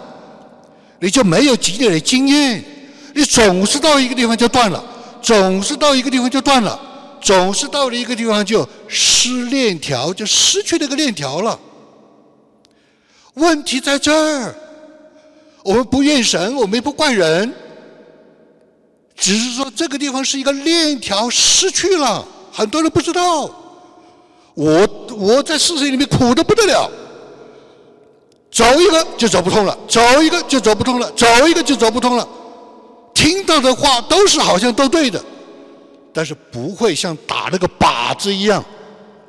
[0.98, 2.62] 你就没有积累的经验。
[3.14, 4.84] 你总是到一个地方就断了，
[5.22, 6.78] 总是到一个地方就断了，
[7.20, 11.58] 总是到了一个地方就失链条，就失去那个链条了。
[13.34, 14.54] 问题在这儿，
[15.62, 17.52] 我们不怨神，我们也不怪人。
[19.20, 23.48] 只是说这个地方是一个链条失去了，很多人不知道。
[24.54, 26.90] 我我在世界里面苦的不得了，
[28.50, 32.26] 走一个就走不通了，走一个就走不通了，走一个就走不通了。
[33.12, 35.22] 听到的话都是好像都对的，
[36.14, 38.64] 但是不会像打那个靶子一样，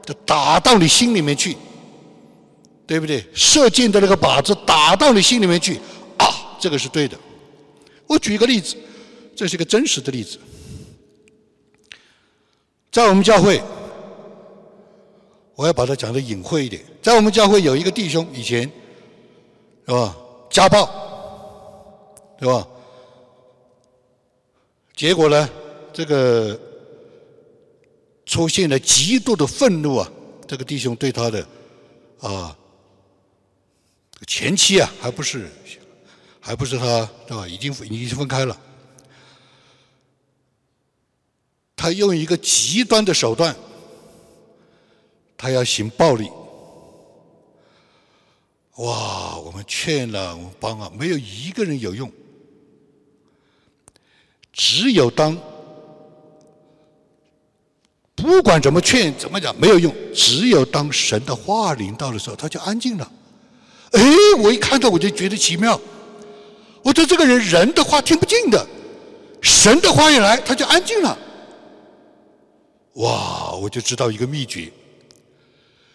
[0.06, 1.58] 就打到你心里面去，
[2.88, 3.26] 对不对？
[3.34, 5.82] 射箭的那个靶子打到你心里面去，
[6.18, 6.28] 啊，
[6.58, 7.18] 这个是对的。
[8.08, 8.78] 我举一个例子。
[9.42, 10.38] 这是一个真实的例子，
[12.92, 13.60] 在我们教会，
[15.56, 16.86] 我要把它讲的隐晦一点。
[17.02, 18.72] 在我们教会有一个弟兄，以前
[19.88, 20.16] 是吧，
[20.48, 20.86] 家暴，
[22.38, 22.68] 对吧？
[24.96, 25.50] 结果呢，
[25.92, 26.60] 这个
[28.28, 30.12] 出现了极度的愤怒啊！
[30.48, 31.44] 这个弟兄对他的
[32.20, 32.56] 啊
[34.28, 35.50] 前妻啊，还不是
[36.40, 37.48] 还不是他，对吧？
[37.48, 38.56] 已经已经分开了。
[41.82, 43.56] 他用一个极端的手段，
[45.36, 46.30] 他要行暴力。
[48.76, 49.36] 哇！
[49.38, 52.12] 我们劝了，我们帮啊，没有一个人有用。
[54.54, 55.36] 只有当
[58.16, 59.92] 不管怎么劝、怎么讲，没有用。
[60.14, 63.12] 只有当神的话临到的时候，他就安静了。
[63.94, 64.02] 哎，
[64.38, 65.82] 我一看到我就觉得奇妙。
[66.84, 68.68] 我说这个人人的话听不进的。
[69.42, 71.18] 神的话一来，他就安静了。
[72.96, 74.72] 哇，我就知道一个秘诀：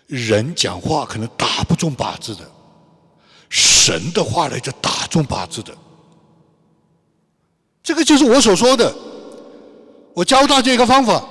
[0.06, 2.40] 人讲话可能打不中靶子的，
[3.50, 5.76] 神的话来就打中靶子的。
[7.82, 8.92] 这个就是我所说的，
[10.14, 11.22] 我教大家一个方法：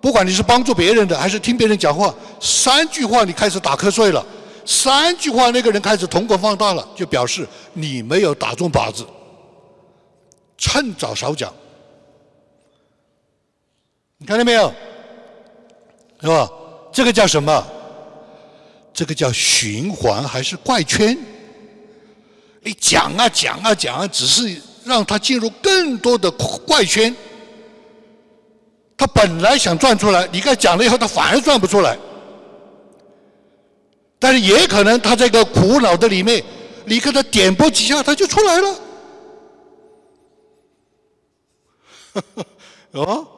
[0.00, 4.26] 不管你是帮助别人的，还是听别人讲话，三句话你开始打瞌睡了，
[4.66, 9.06] 三句话那个人开始瞳孔放大了，就表示你没有打中靶子。
[10.58, 11.52] 趁早少讲。
[14.18, 14.72] 你看到没有？
[16.20, 16.50] 是吧？
[16.92, 17.66] 这个叫什么？
[18.94, 21.18] 这个叫循环还是怪圈？
[22.62, 27.14] 你讲啊讲啊讲啊，只是让他进入更多的怪圈。
[28.96, 31.98] 他本来想转出来，你看讲了以后，他反而转不出来。
[34.20, 36.42] 但是也可能他这个苦恼的里面，
[36.86, 38.78] 你给他点拨几下，他就出来了。
[42.92, 43.28] 哦。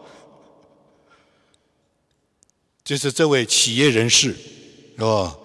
[2.86, 4.32] 就是这位企业人士，
[4.96, 5.36] 是吧？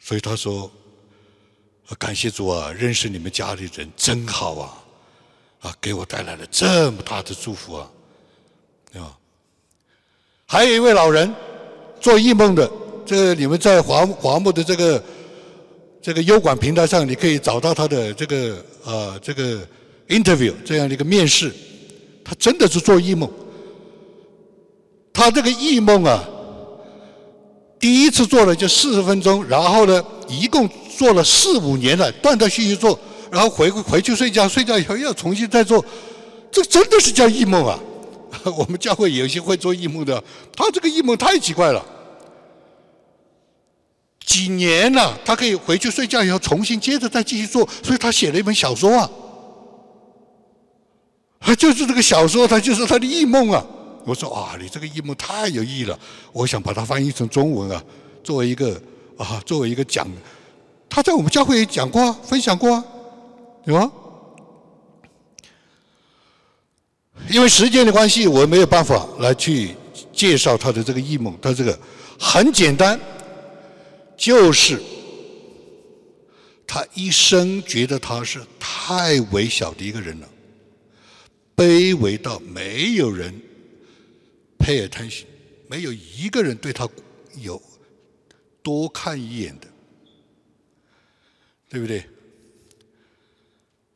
[0.00, 0.68] 所以他说
[1.96, 4.84] ：“感谢主啊，认识你们家里人真好啊，
[5.60, 7.88] 啊，给我带来了这么大的祝福啊，
[8.92, 9.16] 对吧？”
[10.44, 11.32] 还有一位老人
[12.00, 12.68] 做异梦的，
[13.06, 15.04] 这你们在华华木的这个
[16.02, 19.64] 这个优管平台上，你可以找到他的这个啊这个
[20.08, 21.54] interview 这样的一个面试，
[22.24, 23.32] 他真的是做异梦。
[25.14, 26.24] 他这个异梦啊，
[27.78, 32.98] 第一次做了就四十分钟，然后呢，一共做了四五年了，断断续续做，
[33.30, 35.82] 然后回回去睡觉，睡觉以后又重新再做，
[36.50, 37.78] 这真的是叫异梦啊！
[38.58, 40.20] 我们教会有些会做异梦的，
[40.56, 41.86] 他这个异梦太奇怪了，
[44.26, 49.08] 几年了，他可以回去睡觉以后重新接着再继续做，所以他写了一本小说啊，
[51.38, 53.64] 他就是这个小说，他就是他的异梦啊。
[54.06, 55.98] 我说啊，你这个异梦太有意义了，
[56.32, 57.82] 我想把它翻译成中文啊，
[58.22, 58.80] 作为一个
[59.16, 60.06] 啊，作为一个讲，
[60.88, 62.84] 他在我们教会也讲过，分享过，啊，
[63.64, 63.90] 有吗？
[67.30, 69.74] 因为时间的关系，我没有办法来去
[70.12, 71.34] 介绍他的这个异梦。
[71.40, 71.78] 他这个
[72.18, 73.00] 很简单，
[74.16, 74.82] 就是
[76.66, 80.28] 他一生觉得他是太微小的一个人了，
[81.56, 83.32] 卑微到没有人。
[84.64, 85.26] Pay attention，
[85.68, 86.88] 没有一个人对他
[87.36, 87.60] 有
[88.62, 89.66] 多看一眼的，
[91.68, 92.02] 对不对？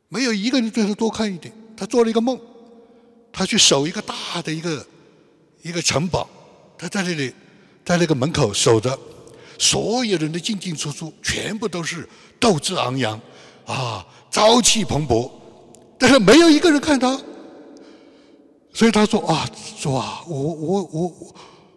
[0.09, 1.51] 没有一个人对他多看一点。
[1.75, 2.39] 他做了一个梦，
[3.31, 4.85] 他去守一个大的一个
[5.63, 6.29] 一个城堡，
[6.77, 7.33] 他在那里
[7.85, 8.99] 在那个门口守着，
[9.57, 12.07] 所有人的进进出出全部都是
[12.39, 13.19] 斗志昂扬
[13.65, 15.31] 啊，朝气蓬勃，
[15.97, 17.19] 但是没有一个人看他。
[18.73, 21.35] 所以他说啊，说啊，我我我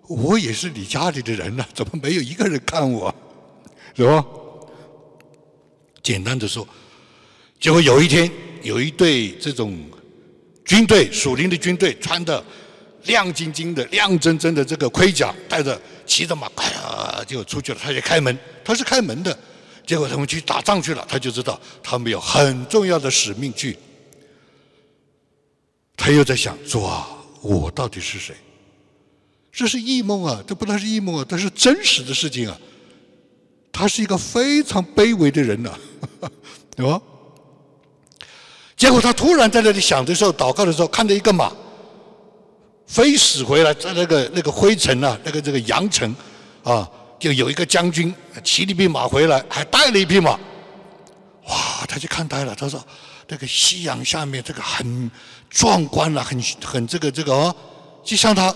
[0.09, 3.13] 我也是你家里的人呢，怎么没有一个人看我，
[3.97, 4.25] 是吧？
[6.03, 6.67] 简单的说，
[7.61, 8.31] 结果有一天，
[8.63, 9.79] 有一队这种
[10.65, 12.45] 军队，属灵的军队，穿的
[13.05, 17.79] 亮晶晶的、亮铮铮的这个盔甲，带着骑着马，哎呀，就出去了。
[17.83, 19.37] 他就开门，他是开门的。
[19.87, 23.77] 结果他们去打仗去了，他就知道他们有很重要的使命去。
[26.05, 27.07] 他又在想：说啊，
[27.43, 28.35] 我到底是谁？
[29.53, 32.59] 这是异梦啊，这不能是异梦啊，这是真实的事情啊。
[33.71, 35.73] 他是一个非常卑微的人呐，
[36.75, 37.01] 对吧？
[38.77, 41.53] 结果他突然在那里想的时候，祷告的时候，看到一个马
[42.89, 46.13] 飞驶回来，在那个那个灰尘啊，那个这个扬尘
[46.65, 48.13] 啊，就有一个将军
[48.43, 50.33] 骑了一匹马回来，还带了一匹马。
[51.47, 52.85] 哇，他就看呆了，他说。
[53.29, 55.11] 那个夕阳下面，这个很
[55.53, 57.55] 壮观了，很很这个这个啊，
[58.03, 58.53] 就像他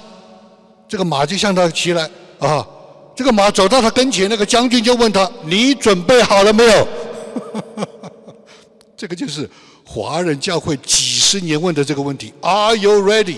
[0.89, 2.67] 这个马就像他骑来啊，
[3.15, 6.89] 这个马走到他跟前，那个将军就问他：“你准备好了没有？”
[8.97, 9.49] 这个就是
[9.85, 13.37] 华人教会几十年问的这个问题：“Are you ready？”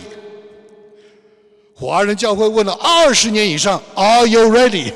[1.74, 4.92] 华人教会问了二十年以上：“Are you ready？”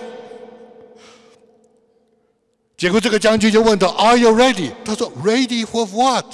[2.77, 6.27] 结果这个将军就问他：“Are you ready？” 他说：“Ready for what？”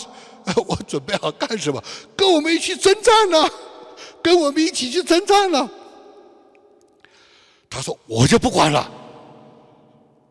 [0.66, 1.82] 我准备好干什么？
[2.16, 3.50] 跟我们一起征战呢？
[4.22, 5.68] 跟我们一起去征战呢？
[7.70, 8.90] 他说：“我就不管了。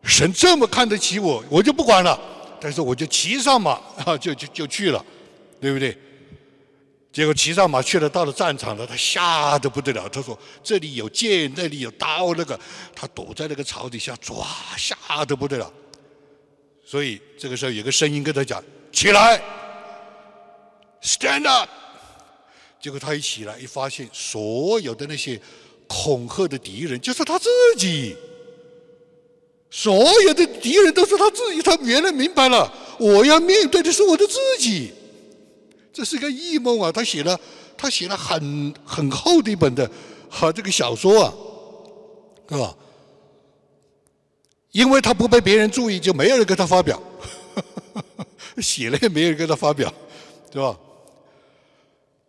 [0.02, 2.18] 神这么看得起我，我就不管了。
[2.60, 5.04] 但是我就骑上马 啊，就就就去了，
[5.60, 5.96] 对不对？
[7.12, 10.08] 结果骑上马去了，到了战场了，他吓得不得了。
[10.08, 12.58] 他说：这里有剑，那里有刀，那个
[12.94, 15.72] 他躲在那个草底下抓，吓得不得了。”
[16.84, 19.40] 所以这个时候有个声音跟他讲：“起来，
[21.08, 21.70] Stand up！
[22.78, 25.40] 结果他一起来，一发现所有的那些
[25.86, 28.14] 恐吓的敌人就是他自己，
[29.70, 31.62] 所有的敌人都是他自己。
[31.62, 34.92] 他原来明白了，我要面对的是我的自己。
[35.94, 36.92] 这是个异梦啊！
[36.92, 37.40] 他写了，
[37.76, 39.90] 他写了很很厚的一本的，
[40.28, 41.32] 哈，这个小说啊，
[42.50, 42.76] 是吧？
[44.72, 47.02] 因为他不被别人注意，就没有人跟他发表，
[48.60, 49.92] 写了也没有人跟他发表，
[50.52, 50.78] 对吧？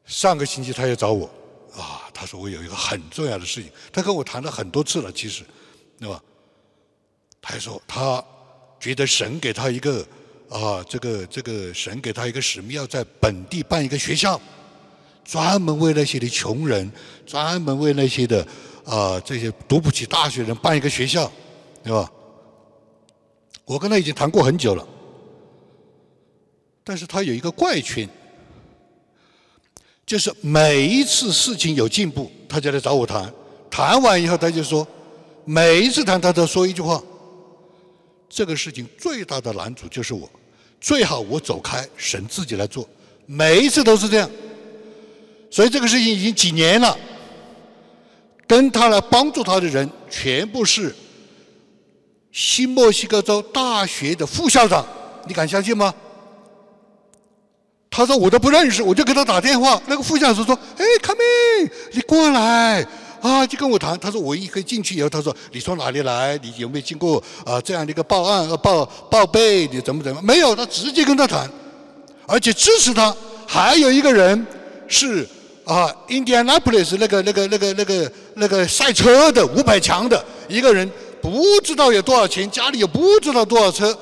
[0.09, 1.29] 上个星期他又找我，
[1.71, 5.43] 啊，他说我有一个很重要的事情，他跟我谈了很多次了，其实，
[5.99, 6.19] 对吧？
[7.39, 8.21] 他还说他
[8.79, 10.05] 觉得神给他一个
[10.49, 14.41] 啊，这个这个神给他一个使命，要在本地办一个学校，
[15.23, 16.91] 专门为那些的穷人，
[17.27, 18.45] 专门为那些的
[18.85, 21.31] 啊这些读不起大学人办一个学校，
[21.83, 22.11] 对吧？
[23.63, 24.87] 我跟他已经谈过很久了，
[26.83, 28.09] 但是他有一个怪圈。
[30.09, 33.31] 就是每一次事情有进步，他就来找我谈。
[33.69, 34.85] 谈完以后，他就说，
[35.45, 36.99] 每一次谈他都说一句话：
[38.27, 40.27] 这个事情最大的难处就是我，
[40.81, 42.89] 最好我走开，神自己来做。
[43.27, 44.27] 每一次都是这样。
[45.51, 46.97] 所以这个事情已经几年了，
[48.47, 50.95] 跟他来帮助他的人全部是
[52.31, 54.83] 新墨西哥州大学的副校长，
[55.27, 55.93] 你敢相信吗？
[57.91, 59.81] 他说我都不认识，我就给他打电话。
[59.87, 62.85] 那个副驾驶说：“哎，come in，你过来
[63.19, 66.39] 啊，就跟我谈。”他说：“我一可以进去以后，他说你从哪里来？
[66.43, 69.67] 你有没有经过啊这样的一个报案、报报备？
[69.71, 70.21] 你怎么怎么？
[70.21, 71.49] 没有，他直接跟他谈，
[72.27, 73.13] 而且支持他。
[73.47, 74.45] 还有一个人
[74.87, 75.27] 是
[75.65, 80.89] 啊，Indianapolis 那个那个那个那个那个赛车的五百强的一个人，
[81.23, 83.97] 不知道有多少钱，家里也不知道多少车。”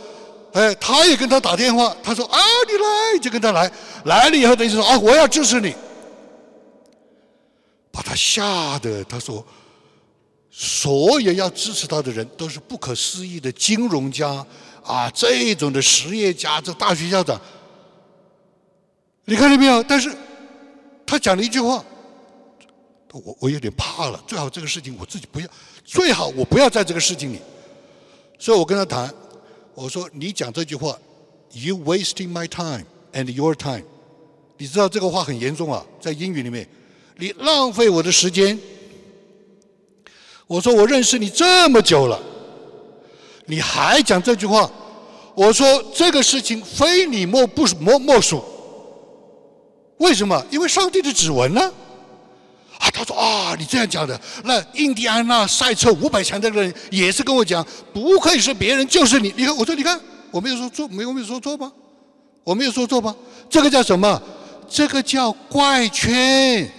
[0.53, 3.71] 哎，他也跟他打电话，他说啊，你来就跟他来，
[4.05, 5.75] 来了以后等于说啊，我要支持你，
[7.91, 9.45] 把他吓得他说，
[10.49, 14.43] 所有要支持他的人都是不可思议的金融家
[14.83, 17.39] 啊，这种的实业家，这大学校长，
[19.25, 19.83] 你看到没有？
[19.83, 20.11] 但是
[21.05, 21.83] 他讲了一句话，
[23.11, 25.47] 我我有点怕了，最好这个事情我自己不要，
[25.85, 27.39] 最好我不要在这个事情里，
[28.39, 29.13] 所以我跟他谈。
[29.77, 30.97] 我说你讲这句话
[31.51, 33.83] ，You wasting my time and your time，
[34.57, 36.67] 你知道这个话很严重啊，在英语里面，
[37.17, 38.57] 你浪费我的时间。
[40.47, 42.19] 我说我认识你这么久了，
[43.45, 44.67] 你还讲这句话？
[45.35, 48.43] 我说这个事情非你莫不莫莫属。
[49.99, 50.43] 为什么？
[50.49, 51.71] 因为上帝的指纹呢？
[52.79, 59.33] 啊他说啊，你这样讲的，那印第安纳赛车五百强的人也是跟我讲，不愧是别人，就是你。
[59.35, 59.99] 你看，我说你看，
[60.31, 61.71] 我没有说错，没有没有说错吧？
[62.43, 63.15] 我没有说错吧？
[63.49, 64.21] 这个叫什么？
[64.69, 66.69] 这个叫怪圈。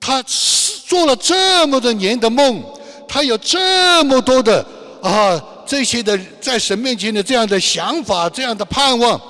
[0.00, 2.62] 他是做了这么多年的梦，
[3.08, 4.64] 他有这么多的
[5.00, 9.20] 啊这些的在神面前的这样的想法，这样的盼望，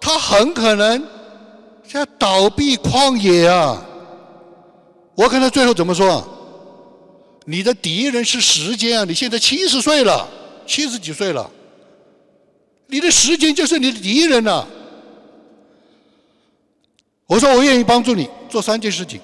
[0.00, 1.02] 他很可能
[1.88, 3.82] 像倒闭旷野啊。
[5.14, 6.28] 我看他最后怎么说啊？
[7.46, 9.04] 你的敌人是时间啊！
[9.04, 10.26] 你现在七十岁了，
[10.66, 11.50] 七十几岁了，
[12.86, 14.66] 你的时间就是你的敌人呐。
[17.26, 19.20] 我说我愿意帮助你做三件事情，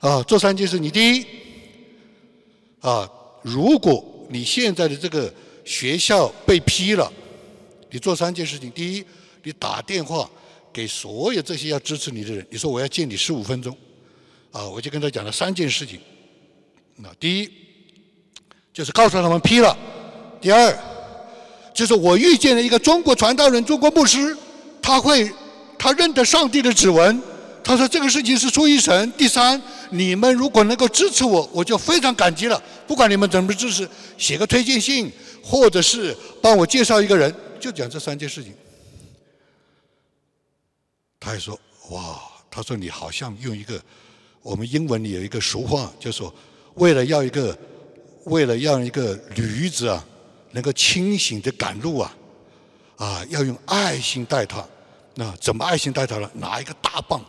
[0.00, 0.78] 啊，做三件事。
[0.78, 1.26] 你第一，
[2.80, 5.32] 啊，如果你现在的这个
[5.64, 7.10] 学校被批了，
[7.90, 8.70] 你做三件事情。
[8.70, 9.04] 第一，
[9.42, 10.30] 你打电话
[10.72, 13.74] 给所有这些要支持你的人，你说我要见你十五分钟。
[14.52, 15.98] 啊，我就跟他讲了三件事情。
[16.96, 17.50] 那第一，
[18.72, 19.74] 就是告诉他们批了；
[20.42, 20.78] 第二，
[21.74, 24.36] 就是我遇见了一个中国传道人、中国牧师，
[24.82, 25.32] 他会
[25.78, 27.20] 他认得上帝的指纹，
[27.64, 32.62] 他说这个事情是出于神；第三，你们如果能够支持我，我就非常感激了。
[32.86, 33.88] 不管你们怎么支持，
[34.18, 35.10] 写个推荐信，
[35.42, 38.54] 或者是帮我介绍一个人，就讲这三件事情。
[41.18, 43.82] 他还说：“哇，他说你好像用一个。”
[44.42, 46.32] 我们英文里有一个俗话，就说
[46.74, 47.56] 为了要一个，
[48.24, 50.04] 为了让一个驴子啊
[50.50, 52.16] 能够清醒的赶路啊，
[52.96, 54.66] 啊要用爱心带它。
[55.14, 56.30] 那怎么爱心带它呢？
[56.34, 57.24] 拿一个大棒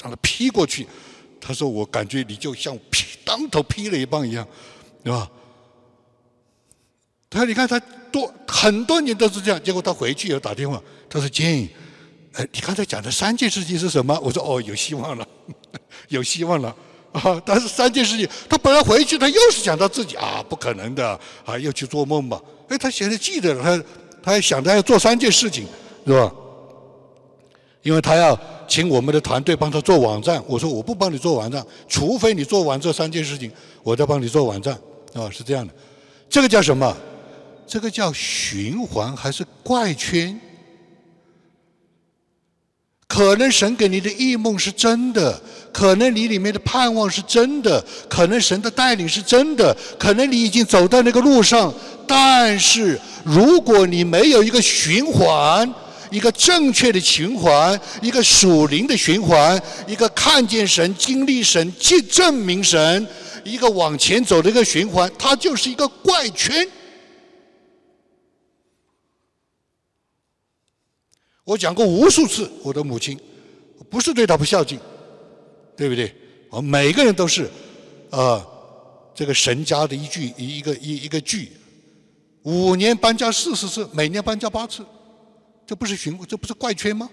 [0.00, 0.86] 让它劈过去。
[1.40, 4.46] 他说我感觉你就像劈当头劈了一棒一样，
[5.02, 5.30] 对吧？
[7.30, 7.78] 他说你看他
[8.10, 11.68] 多很多年都是这样，结果他回去以后打电话，他说 Jane，
[12.34, 14.18] 哎，你刚才讲的三件事情是什么？
[14.22, 15.26] 我说哦，有希望了。
[16.08, 16.74] 有希望了
[17.12, 17.40] 啊！
[17.44, 22.40] 但是三件事情，他本来回去，他又是想到自己啊，不可能的啊，又去做梦吧？
[22.68, 23.84] 哎，他现在记得了，他
[24.22, 25.66] 他还想着要做三件事情，
[26.06, 26.32] 是吧？
[27.82, 30.42] 因为他要请我们的团队帮他做网站。
[30.46, 33.50] 我说我不帮你做网站，除非你做完这三件事情，
[33.82, 34.74] 我再帮你做网站。
[35.14, 35.72] 啊，是这样的。
[36.28, 36.96] 这个叫什么？
[37.66, 40.38] 这个叫循环还是怪圈？
[43.08, 45.40] 可能神给你的异梦是真的，
[45.72, 51.72] 可能你里面的盼望是真的，可能神的带领是真的，可能你已经走在那个路上。
[52.06, 55.74] 但是如果你没有一个循环，
[56.10, 63.06] 一个正确的循环，一个属灵的循环，一个看见神、经历神、证证明神，
[63.42, 66.66] 一个往前走的一个循环，它就是一个怪圈。
[71.48, 73.18] 我讲过无数次，我的母亲
[73.88, 74.78] 不是对她不孝敬，
[75.74, 76.14] 对不对？
[76.50, 77.48] 我们每个人都是，
[78.10, 78.46] 啊，
[79.14, 81.50] 这个神家的一句一一个一一个句，
[82.42, 84.84] 五年搬家四十次，每年搬家八次，
[85.66, 87.08] 这不是循，这不是怪圈吗？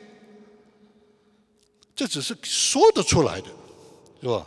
[1.96, 3.48] 这只是说得出来的，
[4.22, 4.46] 是吧？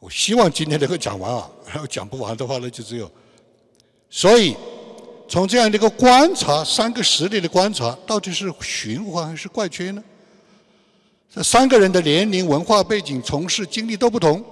[0.00, 3.10] 我希望今天能够讲完啊， 然后讲不完的话呢，就只有。
[4.08, 4.56] 所以，
[5.28, 10.02] 从这样的一个观察，三个实例的观察，到底是循环还是怪圈呢？
[11.34, 14.42] 这三个人的年龄、文化背景、从事经历都不同，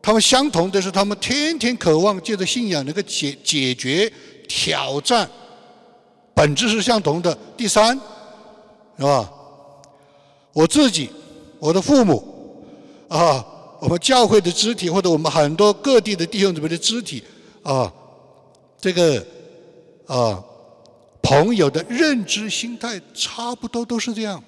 [0.00, 4.10] 他们相同的是，他们天天渴望借着信仰能够解解决
[4.48, 5.28] 挑战，
[6.34, 7.36] 本质是相同的。
[7.56, 7.94] 第三，
[8.96, 9.30] 是吧？
[10.54, 11.10] 我自己，
[11.58, 12.64] 我的父母，
[13.08, 13.44] 啊。
[13.80, 17.22] 我们教会的肢体，或者我们很多各地的弟兄姊妹的肢体，
[17.62, 17.92] 啊，
[18.80, 19.24] 这个
[20.06, 20.42] 啊，
[21.22, 24.42] 朋友的认知心态差不多都是这样，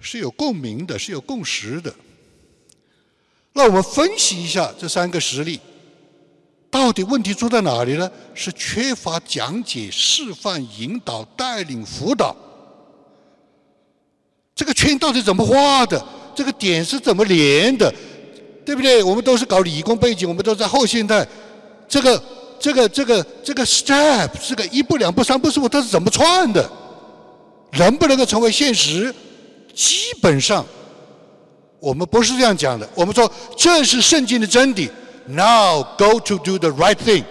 [0.00, 1.94] 是有共鸣的，是有共识的。
[3.52, 5.60] 那我们分析一下这三个实例，
[6.70, 8.10] 到底问题出在哪里呢？
[8.34, 12.34] 是缺乏讲解、示范、引导、带领、辅导。
[14.54, 16.02] 这个圈到底怎么画的？
[16.34, 17.92] 这个点是怎么连的？
[18.64, 19.02] 对不对？
[19.02, 21.26] 我们都是搞理工背景，我们都在后现代。
[21.88, 22.22] 这个、
[22.58, 26.70] 这个、这个、这个 step，这个一步、两步、三步、四步，它是怎么串的？
[27.72, 29.14] 能不能够成为现实？
[29.74, 30.64] 基本上，
[31.80, 32.88] 我们不是这样讲的。
[32.94, 34.88] 我们说这是圣经的真理。
[35.26, 37.24] Now go to do the right thing。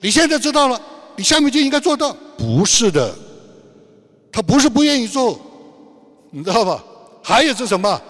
[0.00, 0.80] 你现在知道了，
[1.16, 2.16] 你下面就应该做到。
[2.36, 3.14] 不是的，
[4.32, 5.38] 他不是不愿意做。
[6.34, 6.82] 你知道吧？
[7.22, 8.02] 还有是什么？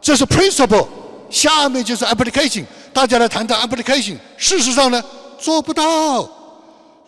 [0.00, 0.86] 这是 principle，
[1.30, 2.64] 下面就是 application。
[2.92, 4.16] 大家来谈谈 application。
[4.36, 5.02] 事实上呢，
[5.38, 5.82] 做不到，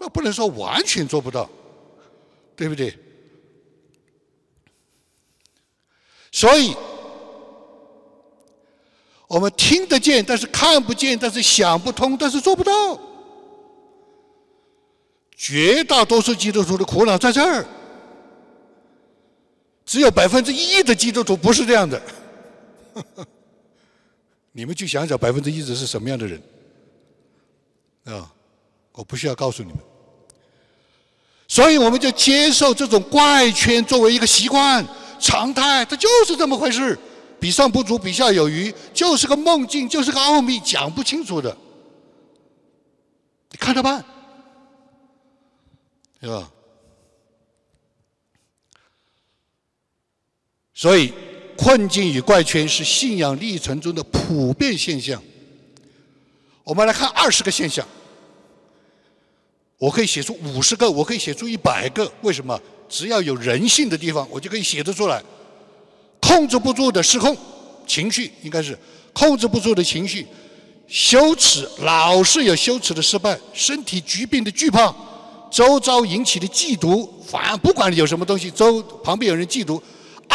[0.00, 1.48] 那不能说完全做不到，
[2.56, 2.98] 对不对？
[6.32, 6.74] 所以，
[9.28, 12.72] 我们听得见，但是看不见，但是想不通，但是做不到。
[15.36, 17.66] 绝大多数基督徒的苦恼在这儿。
[19.86, 22.02] 只有百分之一的基督徒不是这样的，
[24.52, 26.42] 你们去想想百分之一的是什么样的人？
[28.04, 28.30] 啊？
[28.92, 29.78] 我不需要告诉你们，
[31.46, 34.82] 所以我们就接受这种怪圈作为一个习惯
[35.20, 36.98] 常态，它就是这么回事，
[37.38, 41.54] 比上不足，比下有余，就是个梦境，就是个奥秘，讲不清楚的，
[43.50, 44.02] 你看着办，
[46.18, 46.50] 对吧？
[50.78, 51.10] 所以，
[51.56, 55.20] 困境与怪圈是信仰历程中的普遍现象。
[56.62, 57.84] 我们来看二十个现象，
[59.78, 62.12] 我可以写出五十个，我可以写出一百个。
[62.20, 62.60] 为什么？
[62.90, 65.22] 只要有人性的地方，我就可以写得出来。
[66.20, 67.34] 控制不住的失控
[67.86, 68.78] 情绪，应该是
[69.14, 70.26] 控制不住的情绪，
[70.86, 74.94] 羞耻，老是有羞耻的失败，身体疾病的惧怕，
[75.50, 79.80] 周遭引起的嫉妒，反不管有什么东西，周旁边有人嫉妒。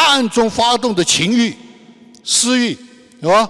[0.02, 1.56] 暗中发动的情欲、
[2.24, 2.78] 私欲，
[3.22, 3.50] 是吧？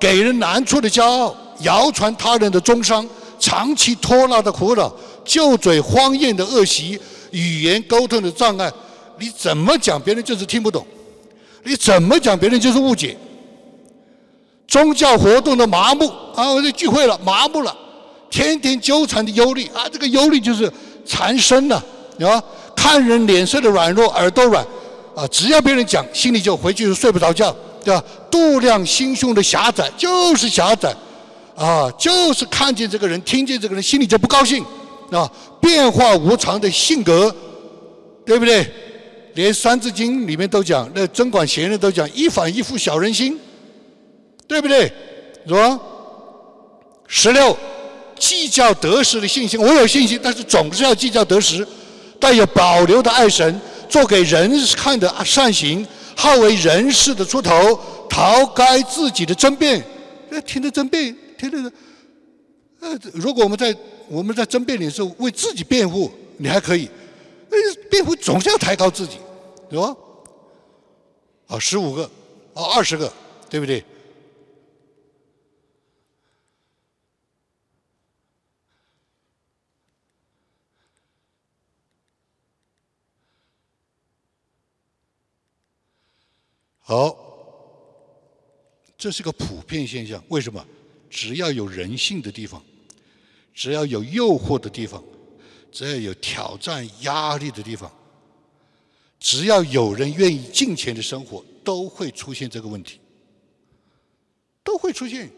[0.00, 3.04] 给人难处的骄傲，谣传他人的中伤，
[3.38, 4.92] 长期拖拉的苦恼，
[5.24, 6.98] 旧嘴荒宴的恶习，
[7.32, 8.72] 语言沟通的障碍，
[9.18, 10.86] 你怎么讲别人就是听不懂，
[11.64, 13.16] 你怎么讲别人就是误解。
[14.68, 17.76] 宗教活动的麻木啊，我这聚会了，麻木了，
[18.30, 20.72] 天天纠缠的忧虑啊，这个忧虑就是
[21.04, 21.76] 缠身了，
[22.20, 22.40] 啊，
[22.76, 24.64] 看人脸色的软弱，耳朵软。
[25.18, 27.52] 啊，只要别人讲，心里就回去就睡不着觉，
[27.84, 28.04] 对吧？
[28.30, 30.94] 度量心胸的狭窄就是狭窄，
[31.56, 34.64] 啊，就是看见这个人，听见这个人，心里就不高兴，
[35.10, 35.28] 啊，
[35.60, 37.34] 变化无常的性格，
[38.24, 38.64] 对不对？
[39.34, 43.36] 连《三字经》里面都讲，那贞观贤人都讲“一反一复小人心”，
[44.46, 44.92] 对不对？
[45.48, 45.80] 是吧？
[47.08, 47.56] 十六，
[48.16, 49.60] 计较得失的信心。
[49.60, 51.66] 我有信心，但是总是要计较得失，
[52.20, 55.86] 带有保留的爱神，做给人看的善行，
[56.16, 57.78] 好为人事的出头，
[58.08, 59.84] 逃开自己的争辩。
[60.30, 61.72] 呃，听着争辩，听着，
[62.80, 63.74] 呃，如果我们在
[64.08, 66.88] 我们在争辩的时候为自己辩护，你还可以，
[67.50, 67.56] 呃，
[67.90, 69.16] 辩护总是要抬高自己，
[69.70, 69.96] 对吧？
[71.46, 72.02] 啊，十五个，
[72.52, 73.10] 啊，二十个，
[73.48, 73.82] 对不对？
[86.88, 87.14] 好，
[88.96, 90.24] 这是个普遍现象。
[90.28, 90.66] 为什么？
[91.10, 92.64] 只要有人性的地方，
[93.52, 95.04] 只要有诱惑的地方，
[95.70, 97.94] 只要有挑战、压力的地方，
[99.20, 102.98] 只要有人愿意进钱的生活，都会出现这个问题，
[104.64, 105.30] 都会出现，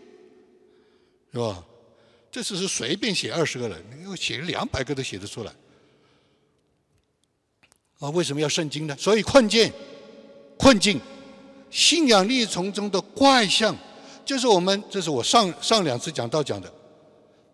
[1.33, 1.67] 是吧？
[2.31, 5.53] 这只是随便写二十个人，你写两百个都写得出来。
[7.99, 8.97] 啊，为什么要圣经呢？
[8.97, 9.73] 所以困境，
[10.57, 11.01] 困境。
[11.71, 13.77] 信仰力从中的怪象，
[14.25, 16.71] 就是我们，这是我上上两次讲到讲的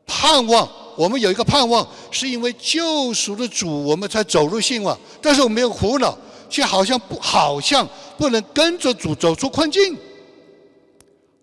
[0.07, 0.69] 盼望。
[0.97, 4.99] 我们有一个盼望，是因为救赎的主，我们才走入信望。
[5.21, 6.17] 但是我们有苦恼，
[6.49, 7.87] 却好像不好像
[8.17, 9.95] 不能跟着主走出困境，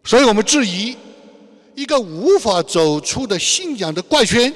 [0.04, 0.98] 所以我们质疑
[1.76, 4.52] 一个无法走出的信仰的怪圈，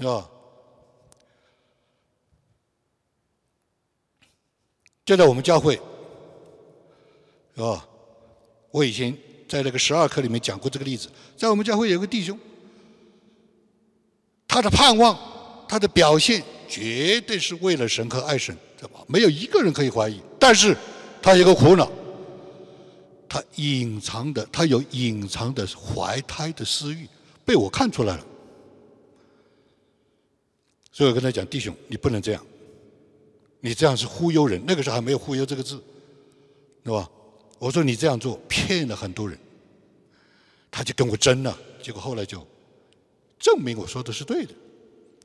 [0.00, 0.28] 是吧？
[5.08, 5.74] 就在我们教会，
[7.56, 7.88] 是吧？
[8.70, 9.16] 我以前
[9.48, 11.08] 在那个十二课里面讲过这个例子。
[11.34, 12.38] 在我们教会有个弟兄，
[14.46, 15.18] 他的盼望，
[15.66, 19.02] 他的表现，绝对是为了神和爱神，对吧？
[19.06, 20.20] 没有一个人可以怀疑。
[20.38, 20.76] 但是，
[21.22, 21.90] 他有个苦恼，
[23.26, 27.08] 他隐藏的，他有隐藏的怀胎的私欲，
[27.46, 28.26] 被我看出来了。
[30.92, 32.44] 所以我跟他讲，弟兄，你不能这样。
[33.60, 35.82] 你这样是忽悠人，那个时候还没有“忽悠”这个字，
[36.84, 37.08] 对吧？
[37.58, 39.36] 我说你这样做骗了很多人，
[40.70, 42.46] 他就跟我争了，结果后来就
[43.38, 44.52] 证明我说的是对的，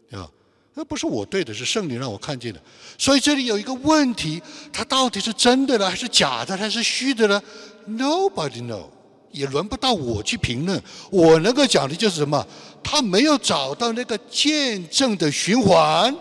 [0.10, 0.30] 对吧？
[0.74, 2.60] 那不是我对的，是圣灵让我看见的。
[2.98, 7.40] 所以这里有一个问题：它到底是真的呢，还是假的，还是虚的呢
[7.88, 8.86] ？Nobody know，
[9.32, 10.82] 也轮不到我去评论。
[11.12, 12.44] 我能够讲的就是什么？
[12.84, 16.16] 他没有找到那个见证的循环。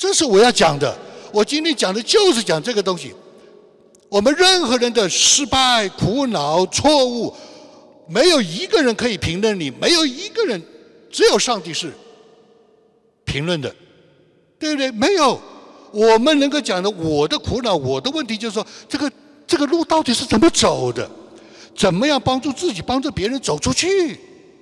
[0.00, 0.96] 这是我要讲的，
[1.30, 3.14] 我今天讲的就是讲这个东西。
[4.08, 7.36] 我们任何人的失败、苦恼、错误，
[8.08, 10.60] 没有一个人可以评论你，没有一个人，
[11.10, 11.92] 只有上帝是
[13.26, 13.70] 评论的，
[14.58, 14.90] 对不对？
[14.90, 15.38] 没有，
[15.92, 19.12] 我们能够讲的，我的苦恼、我的问题，就是说，这个
[19.46, 21.08] 这个路到底是怎么走的？
[21.76, 24.18] 怎么样帮助自己、帮助别人走出去？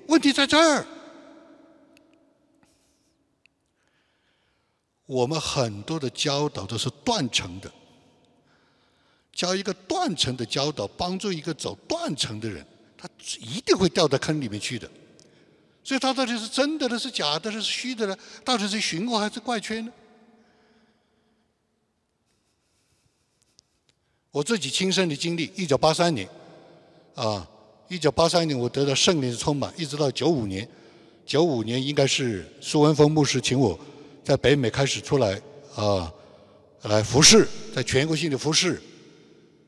[0.08, 0.84] 问题在这儿。
[5.08, 7.72] 我们很多的教导都是断层的，
[9.32, 12.62] 教一个断层的教导，帮助一个走断层的人，
[12.94, 13.08] 他
[13.40, 14.86] 一定会掉到坑里面去的。
[15.82, 18.14] 所以，他到底是真的呢，是假的呢，是虚的呢？
[18.44, 19.90] 到底是循环还是怪圈呢？
[24.30, 26.28] 我自己亲身的经历，一九八三年，
[27.14, 27.48] 啊，
[27.88, 30.68] 一九八三年我得到圣灵的充满，一直到九五年，
[31.24, 33.80] 九五年应该是苏文峰牧师请我。
[34.28, 35.40] 在北美开始出来
[35.74, 36.12] 啊，
[36.82, 38.78] 来服侍，在全国性的服侍，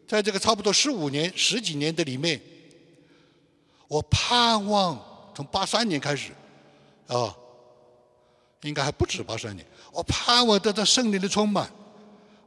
[0.06, 2.38] 在这个差不多十五年、十几年的里面，
[3.88, 5.02] 我盼望
[5.34, 6.32] 从八三年开始
[7.06, 7.34] 啊，
[8.60, 11.70] 应该还不止八三年，我盼望得到圣灵的充满。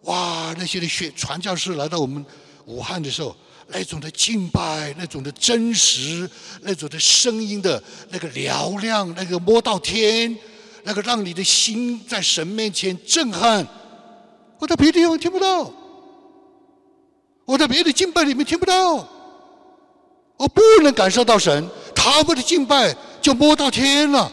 [0.02, 2.24] 哇，那些的学传教士来到我们
[2.68, 3.36] 武汉的时候，
[3.70, 6.30] 那种的敬拜，那种的真实，
[6.62, 10.38] 那种的声音的那个嘹亮，那个摸到天。
[10.84, 13.66] 那个让你的心在神面前震撼，
[14.60, 15.72] 我在别的地方听不到，
[17.46, 19.08] 我在别的敬拜里面听不到，
[20.38, 24.32] 我不能感受到神，他们的敬拜就摸到天了，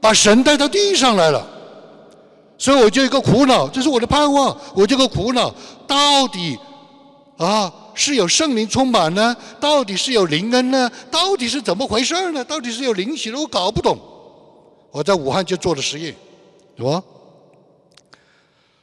[0.00, 1.46] 把神带到地上来了，
[2.56, 5.54] 所以我就一个苦恼，这是我的盼望，我这个苦恼
[5.86, 6.58] 到底
[7.36, 12.42] 啊是有圣灵充满呢，到底是有灵恩呢，到底是怎么回事呢？
[12.42, 13.98] 到底是有灵喜的，我搞不懂。
[14.90, 16.14] 我在武汉就做了实验，
[16.76, 17.02] 是吧？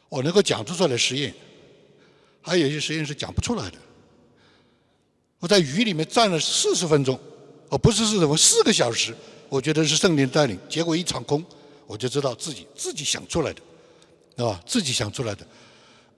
[0.10, 1.34] 我能够讲出出来实验，
[2.42, 3.78] 还有一些实验是讲不出来的。
[5.40, 7.20] 我在雨里面站了四十分钟，
[7.70, 9.16] 哦，不是四十分，四个小时，
[9.50, 10.58] 我觉得是圣灵带领。
[10.70, 11.44] 结果一场空，
[11.86, 13.62] 我就知道自己自己想出来的，
[14.36, 14.62] 对吧？
[14.66, 15.46] 自己想出来的。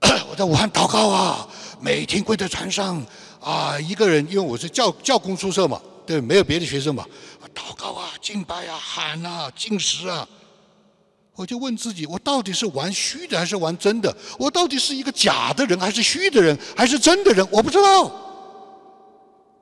[0.30, 1.48] 我在武汉祷告啊，
[1.80, 3.04] 每天跪在船上
[3.40, 7.04] 啊，一个人，因为我是教教工宿舍嘛，对，没有别的学生嘛，
[7.48, 10.28] 祷告啊，敬拜啊，喊啊，进食啊。
[11.34, 14.14] 我就问自己：我到底是玩虚的还是玩真的？
[14.38, 17.46] 我到底是一个假的人还是虚的人还是真的人？
[17.50, 18.10] 我不知道。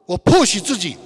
[0.06, 0.96] 我迫使自己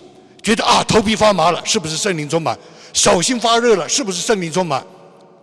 [0.42, 2.58] 觉得啊，头皮发麻了，是不是圣灵充满？
[2.92, 4.86] 手心发热了，是不是圣灵充满？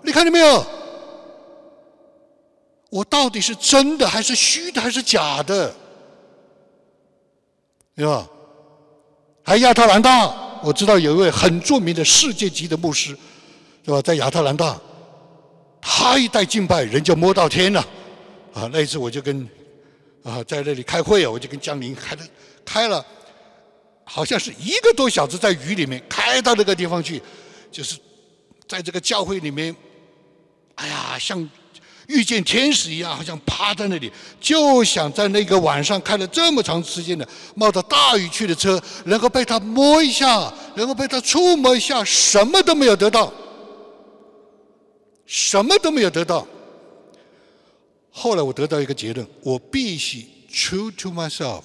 [0.01, 0.65] 你看见没有？
[2.89, 5.75] 我到底是真的还是虚的还是假的？
[7.95, 8.25] 对吧？
[9.43, 10.33] 还亚特兰大，
[10.67, 13.17] 我知道有一位很著名的世界级的牧师，
[13.85, 14.01] 对吧？
[14.01, 14.77] 在亚特兰大。
[15.79, 17.79] 他一带敬拜，人就摸到天了，
[18.53, 18.69] 啊！
[18.73, 19.47] 那一次我就跟
[20.23, 22.27] 啊在那里开会啊，我就跟江林开的
[22.65, 23.05] 开了，
[24.03, 27.21] 好像是一个多小时在雨里面开到那个地方去，
[27.71, 27.97] 就是
[28.67, 29.73] 在这个教会里面，
[30.75, 31.49] 哎呀，像
[32.07, 43.31] 遇见天使一样，好像趴在那里，就想在那个晚上开了这么长时间的冒着大雨去的车，能够被他摸一下，能够被他触摸一下，什么都没有得到。
[45.25, 46.47] 什么都没有得到。
[48.09, 51.61] 后来我得到一个结论：我必须 true to myself，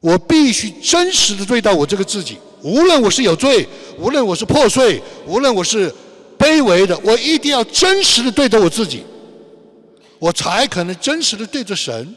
[0.00, 2.36] 我必须真实的对待我这个自己。
[2.60, 3.66] 无论我是有罪，
[3.98, 5.90] 无论我是破碎，无论我是
[6.38, 9.02] 卑微的，我一定要真实的对待我自己，
[10.18, 12.14] 我才可能真实的对着神。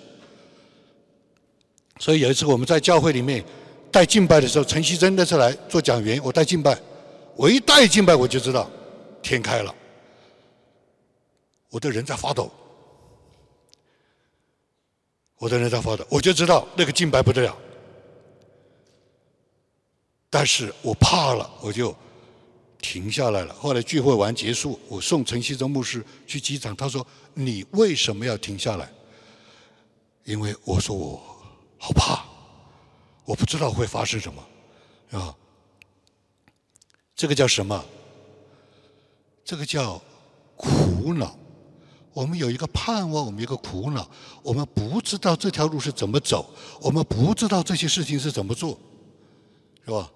[2.00, 3.44] 所以有一次我们在教会里面
[3.92, 6.78] 带敬拜的时候，陈希珍那次来做讲员，我带敬拜，
[7.36, 8.70] 我一带敬拜我就知道
[9.22, 9.74] 天开了。
[11.70, 12.52] 我的人在发抖，
[15.38, 17.58] 我的人在发抖，我就知道那个敬拜不得了。
[20.30, 21.96] 但是我怕了，我就
[22.80, 23.54] 停下来了。
[23.54, 28.92] 后来聚会完结束，我送陈锡忠牧师去机场，他说：“你为什么要停下来？”
[30.24, 31.22] 因为我说我
[31.78, 32.26] 好怕，
[33.26, 35.36] 我不知道会发生什么，啊，
[37.16, 37.86] 这个叫什么？
[39.44, 40.02] 这个叫
[40.56, 41.38] 苦恼。
[42.14, 44.10] 我们有一个盼望，我们一个苦恼，
[44.42, 46.52] 我们不知道这条路是怎么走，
[46.82, 48.78] 我们不知道这些事情是怎么做，
[49.86, 50.12] 是吧？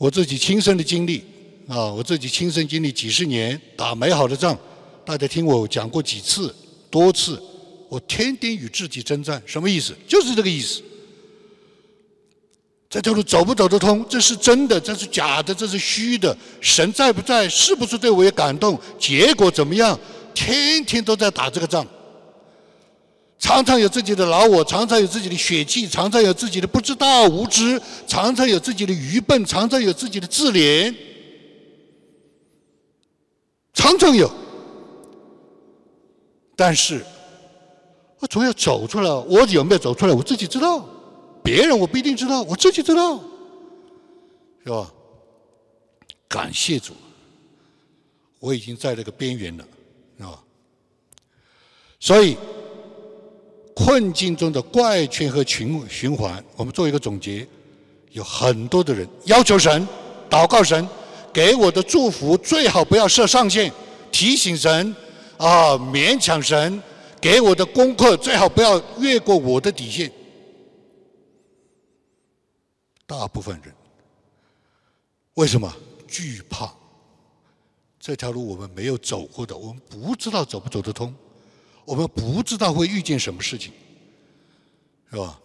[0.00, 1.22] 我自己亲身的经历
[1.68, 4.56] 啊，我自己亲身经历几十年打美好的仗，
[5.04, 6.54] 大家听我讲过几次、
[6.88, 7.38] 多次，
[7.86, 9.94] 我天天与自己征战，什么意思？
[10.08, 10.80] 就是这个意思。
[12.88, 14.02] 这条路走不走得通？
[14.08, 16.34] 这是真的，这是假的，这是虚的。
[16.62, 17.46] 神在不在？
[17.46, 18.80] 是不是对我有感动？
[18.98, 20.00] 结果怎么样？
[20.32, 21.86] 天天都在打这个仗，
[23.40, 30.94] 常常有自己的老我，常常有自己的血气，常常有自己的不知道无知，常常有自己的愚笨，常常有自己的自怜，
[33.72, 34.30] 常常有。
[36.54, 37.02] 但是，
[38.18, 39.10] 我总要走出来。
[39.10, 40.12] 我有没有走出来？
[40.12, 40.86] 我自己知道。
[41.42, 43.18] 别人我不一定知道，我自己知道，
[44.62, 44.92] 是吧？
[46.28, 46.92] 感谢主，
[48.38, 49.64] 我已经在那个边缘了，
[50.18, 50.44] 是吧？
[51.98, 52.36] 所以
[53.74, 57.46] 困境中的怪圈和循循环，我们做一个总结：
[58.12, 59.86] 有很多的人要求神、
[60.28, 60.86] 祷告神
[61.32, 63.70] 给我的祝福，最好不要设上限；
[64.10, 64.94] 提醒神
[65.38, 66.82] 啊，勉强神
[67.20, 70.10] 给我的功课，最好不要越过我的底线。
[73.06, 73.74] 大部分人
[75.34, 75.72] 为什么
[76.06, 76.72] 惧怕
[77.98, 78.46] 这条路？
[78.46, 81.14] 我们没有走过的，我们不知道走不走得通，
[81.84, 83.72] 我们不知道会遇见什么事情，
[85.10, 85.38] 是吧？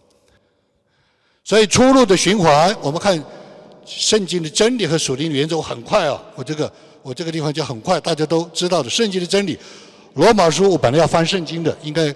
[1.43, 3.23] 所以出路的循环，我们看
[3.85, 5.55] 圣经的真理和属灵原则。
[5.57, 6.71] 我很快啊，我这个
[7.03, 9.57] 我这个地方就很快，大家都知道的圣经的真理。
[10.15, 12.13] 罗马书我本来要翻圣经的，应该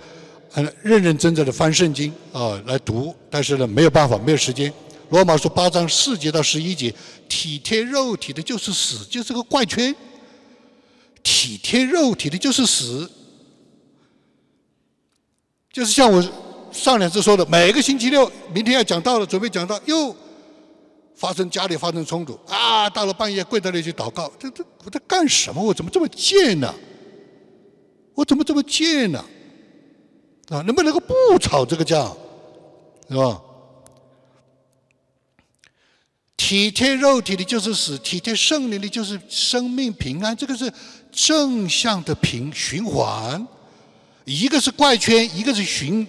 [0.49, 4.73] 很认认真真的翻圣经啊来读，但是呢没有办法，没有时间。
[5.09, 6.93] 罗马书八章四节到十一节，
[7.27, 9.95] 体贴肉体的就是死，就是个怪圈。
[11.21, 13.09] 体贴肉体的就是死，
[15.79, 16.21] 就是像我
[16.73, 20.13] 上两次说的，每个星期六，明天要讲到了，准备讲到，又
[21.15, 22.89] 发生家里发生冲突啊！
[22.89, 25.63] 到了半夜跪在那里去祷告，这这我在干什么？
[25.63, 26.75] 我怎么这么贱呢？
[28.13, 29.23] 我怎么这么贱呢？
[30.49, 32.11] 啊，能不能够不吵这个架，
[33.07, 33.41] 是吧？
[36.35, 40.35] 体贴肉体的就是死，体贴圣灵的就是生命平安。
[40.35, 40.69] 这个是
[41.09, 43.47] 正向的平循环，
[44.29, 46.05] 一个是怪圈，一个是循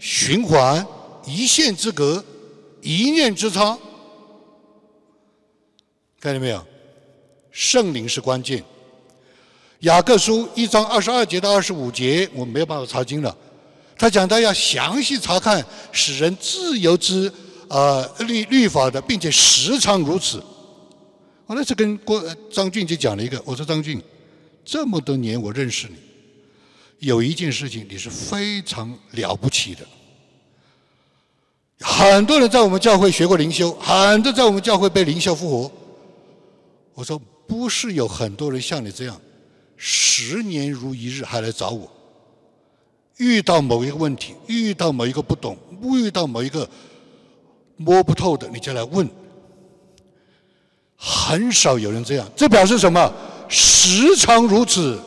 [0.00, 0.84] 循环，
[1.24, 2.24] 一线之隔，
[2.82, 3.78] 一念之差，
[6.18, 6.66] 看见没有？
[7.52, 8.64] 圣灵是关键。
[9.82, 13.36] 雅各书一章二十二节到二十五节，我没有办法查经了。
[13.96, 17.32] 他讲到要详细查看使人自由之
[17.68, 20.42] 呃律律法的，并且时常如此。
[21.46, 24.02] 我那次跟郭张俊就讲了一个，我说张俊，
[24.64, 25.94] 这么多年我认识你，
[27.00, 29.86] 有一件事情你是非常了不起的。
[31.80, 35.72] 很多人在我们教会学过灵修，很多在我们教会被灵修复活。
[36.94, 39.18] 我说不是有很多人像你这样，
[39.76, 41.90] 十年如一日还来找我。
[43.16, 46.68] 遇到某一个问题，遇到某一个不懂，遇到某一个
[47.76, 49.08] 摸不透的，你就来问。
[50.96, 53.10] 很少有人这样，这表示什么？
[53.48, 55.00] 时常如此。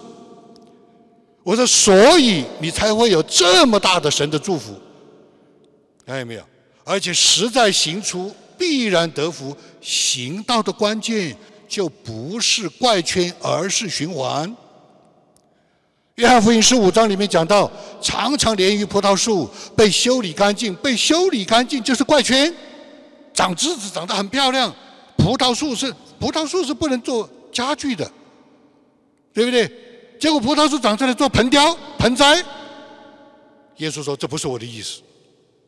[1.44, 4.74] 我说，所以你才会有这么大的神的祝福，
[6.06, 6.44] 看见没有？
[6.86, 11.36] 而且实在行出必然得福，行道的关键
[11.68, 14.56] 就不是怪圈，而是循环。
[16.16, 17.70] 约翰福音十五章里面讲到，
[18.02, 22.54] 常常连于葡萄树被修理干净，被修理干净就是怪圈，
[23.34, 24.74] 长枝子长得很漂亮。
[25.18, 28.10] 葡萄树是葡萄树是不能做家具的，
[29.34, 29.72] 对不对？
[30.24, 32.42] 结果葡萄树长出来做盆雕、盆栽。
[33.76, 35.02] 耶稣说：“这不是我的意思，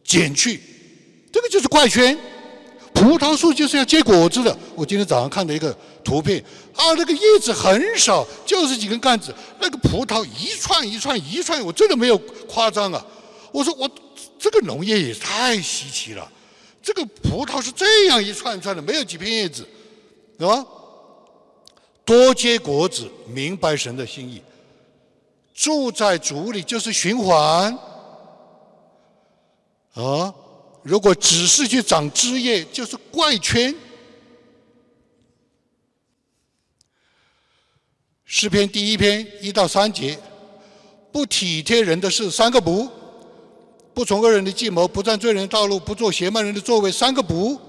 [0.01, 0.61] 减去。”
[1.29, 2.17] 这个就是怪圈，
[2.93, 4.57] 葡萄树就是要结果子的。
[4.73, 6.41] 我今天早上看到一个图片，
[6.73, 13.05] 啊，那个叶子很少，就是几根干子，那个葡萄一串一串一串，我真的没有夸张啊！
[13.51, 13.89] 我说我
[14.39, 16.25] 这个农业也太稀奇了，
[16.81, 19.67] 这个葡萄是这样一串一串的，没有几片叶子，
[20.39, 20.65] 对吧？
[22.05, 24.41] 多结果子，明白神的心意，
[25.53, 27.77] 住在主里就是循环，
[29.93, 30.33] 啊。
[30.83, 33.73] 如果只是去长枝叶，就是怪圈。
[38.23, 40.15] 诗篇第一篇一到三节，
[41.11, 42.87] 不体贴人的事，三个不；
[43.95, 47.59] 不从恶人的计谋，不占罪人的道路，不做邪慢人的座位，三个不，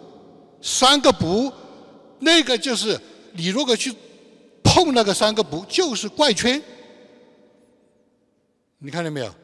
[0.61, 1.51] 三个不，
[2.19, 3.01] 那个就是
[3.33, 3.95] 你如果去
[4.77, 6.63] 碰那个三个不，就是怪圈。
[8.77, 9.35] 你看到没有？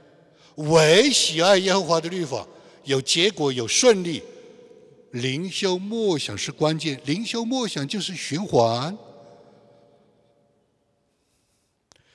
[0.56, 2.46] 唯喜爱耶和华的律法。
[2.84, 4.22] 有结果，有顺利，
[5.12, 7.00] 灵修默想是关键。
[7.06, 8.94] 灵修默想就是循环，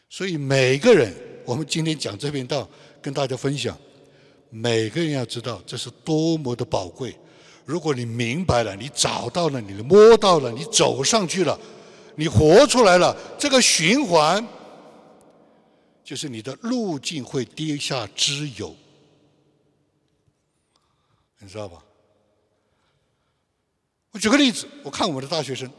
[0.09, 1.11] 所以每个人，
[1.43, 2.69] 我们今天讲这篇道，
[3.01, 3.75] 跟大家分享，
[4.51, 7.17] 每个人要知道这是多么的宝贵。
[7.65, 11.59] 如果你明白了，你找到了，你摸到了，你走上去了，
[12.19, 14.43] 你活出来了，这个循环，
[16.03, 18.75] 就是你的路径会跌下之有。
[21.37, 21.77] 你知道吧？
[24.11, 25.69] 我举个例子，我看我们的大学生，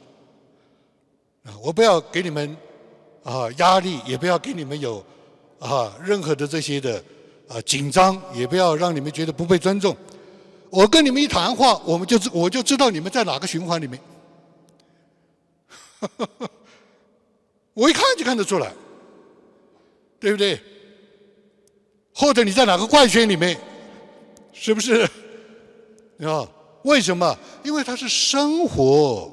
[1.42, 2.56] 啊，我不要给你们
[3.24, 5.04] 啊压力，也不要给你们有
[5.58, 7.02] 啊任何的这些的
[7.48, 9.96] 啊紧张，也不要让你们觉得不被尊重。
[10.70, 14.00] 我跟你们一谈话，我们就知我就知道你们在哪个循环里面，
[17.74, 18.72] 我一看就看得出来，
[20.18, 20.60] 对不对？
[22.14, 23.58] 或者你在哪个怪圈里面，
[24.52, 25.08] 是不是？
[26.20, 26.48] 啊，
[26.82, 27.38] 为什么？
[27.62, 29.30] 因为它是生活，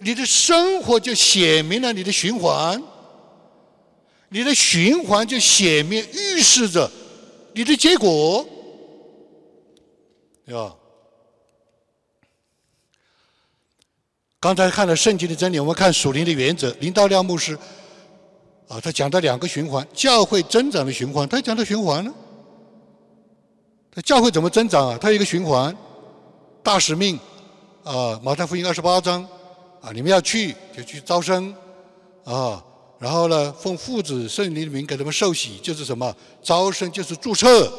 [0.00, 2.82] 你的生活就写明了你的循环，
[4.28, 6.90] 你的循环就写明预示着
[7.54, 8.46] 你的结果，
[10.44, 10.76] 对吧？
[14.40, 16.70] 刚才看了圣经的真理，我们看属灵的原则。
[16.78, 17.58] 林道亮牧师
[18.68, 22.14] 啊，他讲到两个循环，教会增长的循环，他讲的循环呢？
[23.92, 24.98] 他教会怎么增长啊？
[25.00, 25.76] 他有一个循环，
[26.62, 27.18] 大使命，
[27.82, 29.26] 啊，马太福音二十八章，
[29.80, 31.52] 啊，你们要去就去招生，
[32.22, 32.62] 啊，
[33.00, 36.14] 然后呢，奉父子圣灵的名给他们受洗，就是什么？
[36.44, 37.72] 招生就是注册，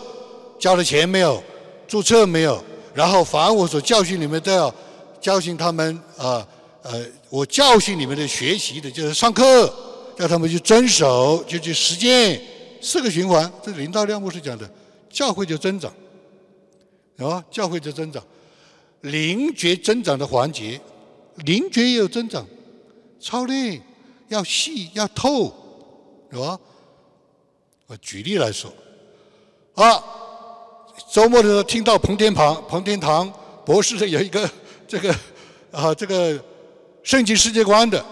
[0.60, 1.42] 交了钱没有？
[1.88, 2.62] 注册没有？
[2.94, 4.74] 然后凡我所教训你们都要
[5.20, 6.48] 教训他们，啊，
[6.84, 9.74] 呃，我教训你们的学习的就是上课，
[10.18, 12.42] 叫他们去遵守，就去实践，
[12.82, 14.70] 四个循环，这林道亮牧师讲的，
[15.10, 15.92] 教会就增长。
[17.18, 18.24] 啊，教会就增长，
[19.02, 20.80] 灵觉增长的环节，
[21.36, 22.48] 灵觉也有增长，
[23.20, 23.82] 操练
[24.30, 25.54] 要细要透，
[26.32, 26.58] 是吧？
[27.88, 28.72] 我举例来说，
[29.74, 30.02] 啊，
[31.12, 33.30] 周末的时候听到彭天堂彭天堂
[33.66, 34.50] 博士的有一个
[34.90, 35.16] 这个
[35.72, 36.38] 啊这个
[37.04, 38.04] 圣经世界观的，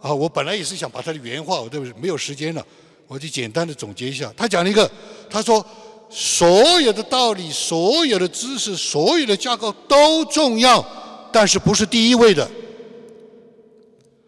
[0.00, 2.66] 啊，我本来也是想把他的原话，我都没有时间了，
[3.06, 4.90] 我就简单的总结一下，他讲了一个，
[5.30, 5.64] 他说。
[6.12, 10.84] 所有的道理、所有的知识、所有的架构都重要，
[11.30, 12.50] 但是不是第一位的。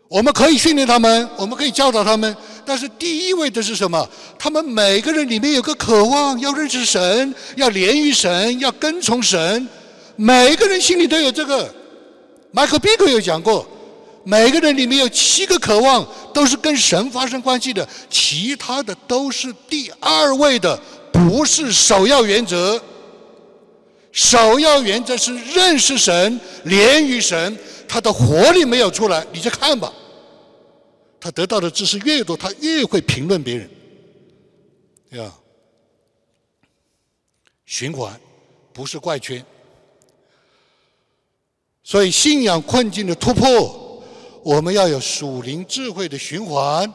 [0.06, 4.08] 我们可以训练他们，我们可以教导他们，但是第一位的是什么？
[4.38, 9.66] 他们每个人里面有个渴望，要认识神，要连于神，要跟从神。
[10.22, 11.74] 每个人心里都有这个。
[12.52, 13.66] 迈克·比克有讲过，
[14.22, 20.80] 每个人里面有七个渴望，都是跟神发生关系的，其他的都是第二位的，
[21.12, 22.80] 不是首要原则。
[24.12, 27.58] 首要原则是认识神，连于神，
[27.88, 29.92] 他的活力没有出来，你就看吧。
[31.18, 33.68] 他得到的知识越多，他越会评论别人，
[35.10, 35.36] 对吧。
[37.66, 38.20] 循环
[38.72, 39.44] 不是怪圈，
[41.84, 44.02] 所以信仰困境的突破，
[44.42, 46.92] 我们要有属灵智慧的循环。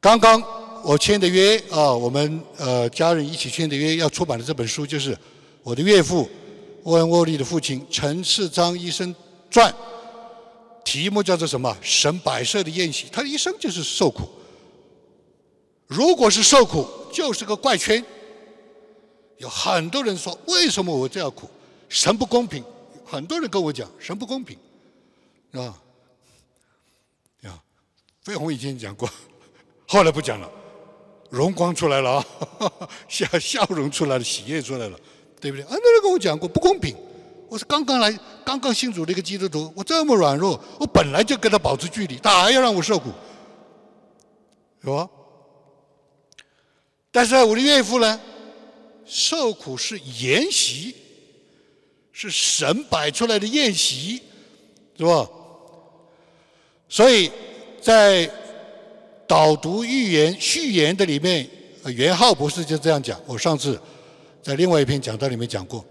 [0.00, 0.42] 刚刚
[0.82, 5.16] 我签的约啊，我们呃家人一起签的约，要出版的这本书就是
[5.62, 6.28] 我的岳父
[6.84, 9.14] 沃恩沃利的父亲陈世章医生
[9.50, 9.72] 传。
[10.84, 11.76] 题目叫做什么？
[11.80, 14.28] 神摆设的宴席，他的一生就是受苦。
[15.86, 18.04] 如果是受苦，就是个怪圈。
[19.38, 21.48] 有很多人说，为什么我这样苦？
[21.92, 22.64] 神不公平。
[23.04, 24.56] 很多人跟我讲，神不公平，
[25.52, 25.78] 啊，
[27.42, 27.62] 啊，
[28.22, 29.06] 飞鸿以前讲过，
[29.86, 30.50] 后来不讲了，
[31.28, 32.26] 荣光出来了啊，
[33.06, 34.98] 笑笑容出来了，喜悦出来了，
[35.38, 35.64] 对不对？
[35.64, 36.96] 很多人跟我讲过，不公平。
[37.50, 38.10] 我是刚刚来、
[38.46, 43.10] 刚刚信主的一个基督徒，我这么软弱，我本来就跟他保持距离，他还要让我受苦，
[44.80, 45.06] 是吧？
[47.10, 48.18] 但是我的岳父呢，
[49.04, 50.96] 受苦是沿袭，
[52.12, 54.22] 是神摆出来的宴席，
[54.96, 55.28] 是吧？
[56.88, 57.30] 所以
[57.80, 58.30] 在
[59.26, 61.48] 导读预言序言的里面，
[61.86, 63.18] 元浩博士就这样讲。
[63.26, 63.80] 我上次
[64.42, 65.84] 在另外一篇讲道里面讲过。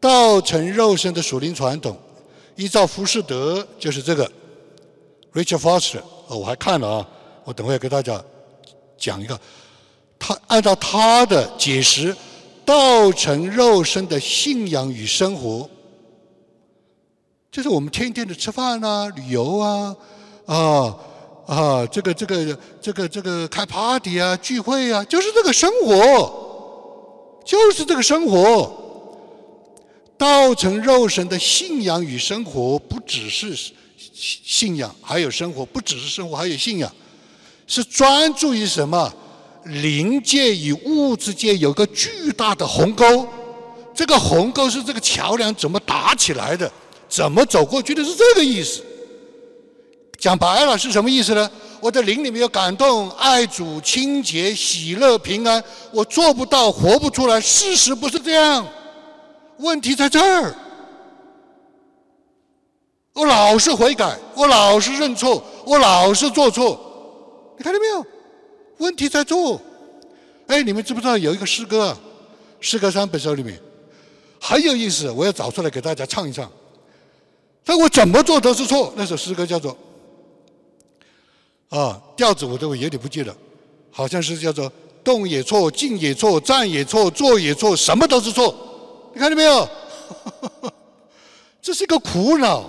[0.00, 1.98] 道成肉身的属灵传统，
[2.54, 4.30] 依照浮士德就是这个
[5.32, 7.08] ，Richard Foster，哦，我还看了啊，
[7.42, 8.22] 我等会给大家
[8.96, 9.40] 讲一个，
[10.18, 12.14] 他按照他的解释，
[12.68, 15.66] 道成肉身的信仰与生活，
[17.50, 19.96] 就是我们天天的吃饭啊、旅游啊、
[20.44, 20.96] 啊
[21.46, 28.70] 啊，这个这个这个这个开 party 啊、聚会啊，就是这个生活，就是这个生活。
[30.18, 33.56] 道成肉身的信仰与生活，不只是
[33.96, 36.92] 信仰，还有生活；不只是生活，还有信仰。
[37.66, 39.10] 是专注于什么？
[39.68, 43.26] 灵界与物质界有个巨大的鸿沟，
[43.94, 46.70] 这个鸿沟是这个桥梁怎么打起来的？
[47.08, 48.82] 怎么走过去的是这个意思。
[50.18, 51.50] 讲白了是什么意思呢？
[51.80, 55.62] 我的灵里面有感动、爱主、清洁、喜乐、平安，
[55.92, 57.40] 我做不到，活不出来。
[57.40, 58.66] 事实不是这样。
[59.58, 60.54] 问题在这儿，
[63.12, 66.78] 我老是悔改，我老是认错，我老是做错，
[67.56, 68.06] 你看到没有？
[68.78, 69.60] 问题在做。
[70.46, 71.96] 哎，你们知不知道有一个诗歌？
[72.60, 73.60] 诗歌三本手里面
[74.40, 76.50] 很有意思，我要找出来给大家唱一唱。
[77.64, 78.92] 但我怎么做都是错。
[78.96, 79.76] 那首诗歌叫做
[81.68, 83.36] 啊，调子我都有点不记得，
[83.90, 84.72] 好像是叫做
[85.04, 88.54] 动也错，静也错，站也错，坐也错，什么都是错。
[89.14, 89.68] 你看到没有？
[91.60, 92.68] 这是一个苦恼。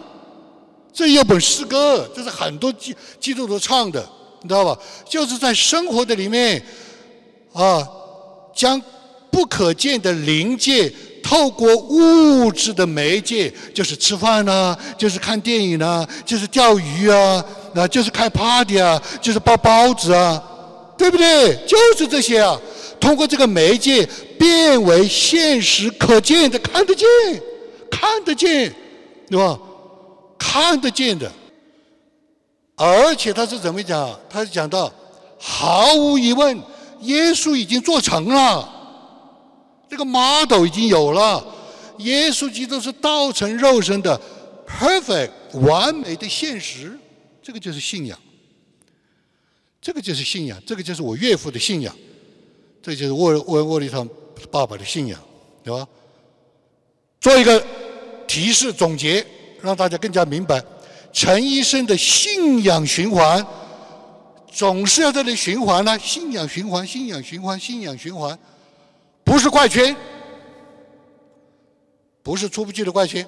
[0.91, 4.05] 这有本诗歌，这是很多基基督徒唱的，
[4.41, 4.77] 你知道吧？
[5.07, 6.63] 就是在生活的里面，
[7.53, 7.87] 啊，
[8.55, 8.81] 将
[9.31, 10.91] 不可见的灵界
[11.23, 20.41] 透过物质的媒介，就是吃饭啊，就是看电影啊，就是钓鱼啊，那就是开 party 啊，就是包包子啊，
[20.97, 21.55] 对不对？
[21.67, 22.59] 就是这些啊。
[22.99, 24.05] 通过这个媒介
[24.37, 27.07] 变为现实可见的、看得见、
[27.89, 28.75] 看得见，
[29.29, 29.57] 对吧？
[30.37, 31.31] 看得见的，
[32.79, 34.17] 而且他是怎么讲？
[34.29, 34.89] 他是讲到，
[35.37, 36.57] 毫无疑问，
[37.01, 38.67] 耶稣已经做成了，
[39.89, 41.45] 这个 model 已经有了。
[41.97, 44.19] 耶稣基督是道成肉身的
[44.65, 46.97] perfect 完美的现实，
[47.43, 48.17] 这个就是信仰，
[49.81, 51.93] 这个就是信仰，这个就是我岳父的信仰。
[52.81, 54.07] 这就是沃沃沃利他
[54.49, 55.19] 爸爸的信仰，
[55.61, 55.85] 对吧？
[57.19, 57.61] 做一个
[58.25, 59.23] 提示总结，
[59.61, 60.63] 让大家更加明白，
[61.11, 63.45] 陈医生的信仰循环
[64.51, 65.97] 总是要在这里循环呢。
[65.99, 68.37] 信仰循环，信仰循环，信仰循环，
[69.23, 69.95] 不是怪圈，
[72.23, 73.25] 不是出不去的怪圈。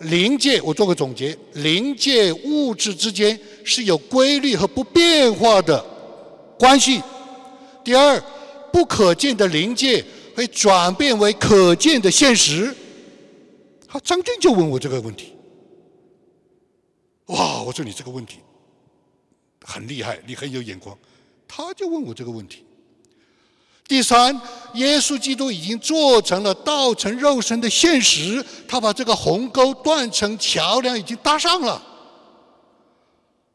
[0.00, 5.84] 灵界，我做个总结：灵界物质之间是有规律和不变化的
[6.58, 7.02] 关系。
[7.84, 8.22] 第二。
[8.72, 10.04] 不可见的灵界
[10.34, 12.76] 会转变为可见的现实。
[13.86, 15.32] 好，张军就问我这个问题。
[17.66, 18.38] 我说你这个问题
[19.64, 20.96] 很厉害，你很有眼光。
[21.48, 22.64] 他就问我这个问题。
[23.88, 24.40] 第三，
[24.74, 31.82] 耶稣基督已经做成了道成肉身的现实，他把这个鸿沟断成桥梁已经搭上了。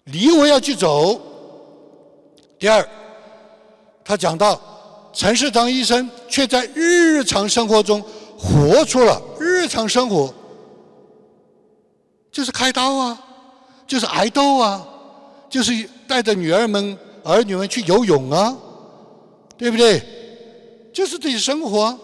[0.03, 1.21] 你我要去走。
[2.59, 2.85] 第二，
[4.03, 4.61] 他讲到
[5.13, 8.03] 陈世章医生却在日常生活中
[8.37, 10.33] 活出了日常生活，
[12.29, 13.21] 就是开刀啊，
[13.91, 14.87] 就是挨斗啊，
[15.49, 18.57] 就是带着女儿们、儿女们去游泳啊，
[19.57, 20.01] 对不对？
[20.93, 21.99] 就是这些生活。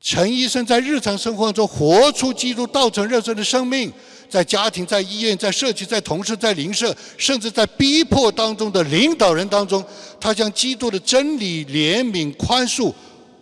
[0.00, 3.92] 陈医生在日常生活中活出基督道成肉身的生命，
[4.28, 9.84] 在家庭、在医院、在社区、在同事、在邻舍，甚至在逼迫当中的领导人当中，
[10.18, 12.92] 他将基督的真理、怜悯、宽恕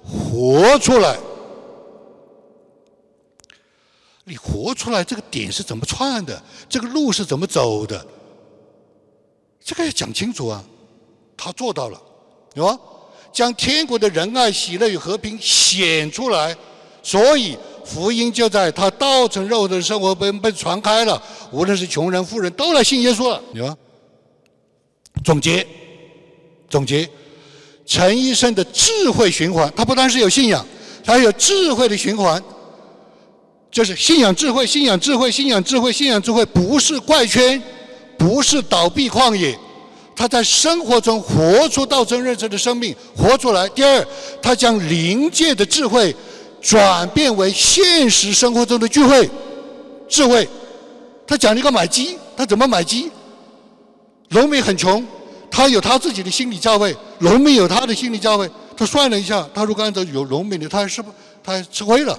[0.05, 1.17] 活出来。
[4.25, 6.41] 你活出来，这个点是怎么串的？
[6.69, 8.07] 这个路是怎么走的？
[9.65, 10.63] 这个要讲清楚啊！
[11.37, 12.01] 他做到了。
[12.55, 12.79] 有啊，
[13.33, 16.57] 将天国的仁爱、喜乐与和平显出来，
[17.03, 21.21] 所以福音就在他道成肉的生活被被传开了。
[21.51, 23.43] 无论是穷人、富人都来信耶稣了。
[23.55, 23.77] 有啊，
[25.25, 25.67] 总结，
[26.71, 27.09] 总结，
[27.85, 30.65] 陈医生的智慧循环，他不单是有信仰，
[31.05, 32.43] 他还有智慧的循环，
[33.73, 37.61] 就是信仰智慧，信仰智慧，信仰智慧，信仰智慧，不是怪圈，
[38.19, 39.59] 不是倒闭旷野。
[40.15, 43.67] 他在生活中活出道真认知的生命，活出来。
[43.71, 44.07] 第二，
[44.43, 46.15] 他将灵界的智慧
[46.61, 49.29] 转变为现实生活中的聚会
[50.07, 50.47] 智慧。
[51.27, 53.11] 他讲了一个买鸡，他怎么买鸡？
[54.29, 55.03] 农民很穷，
[55.51, 58.49] 他有他自己的心理价位，农民有他的心理价位。
[58.77, 61.11] 他算了一下，他如果按照有农民的，他还是不
[61.43, 62.19] 他吃亏了，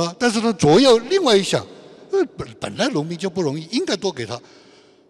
[0.00, 0.14] 啊？
[0.18, 1.64] 但是他左右另外一想，
[2.10, 4.40] 呃，本本来农民就不容易，应该多给他，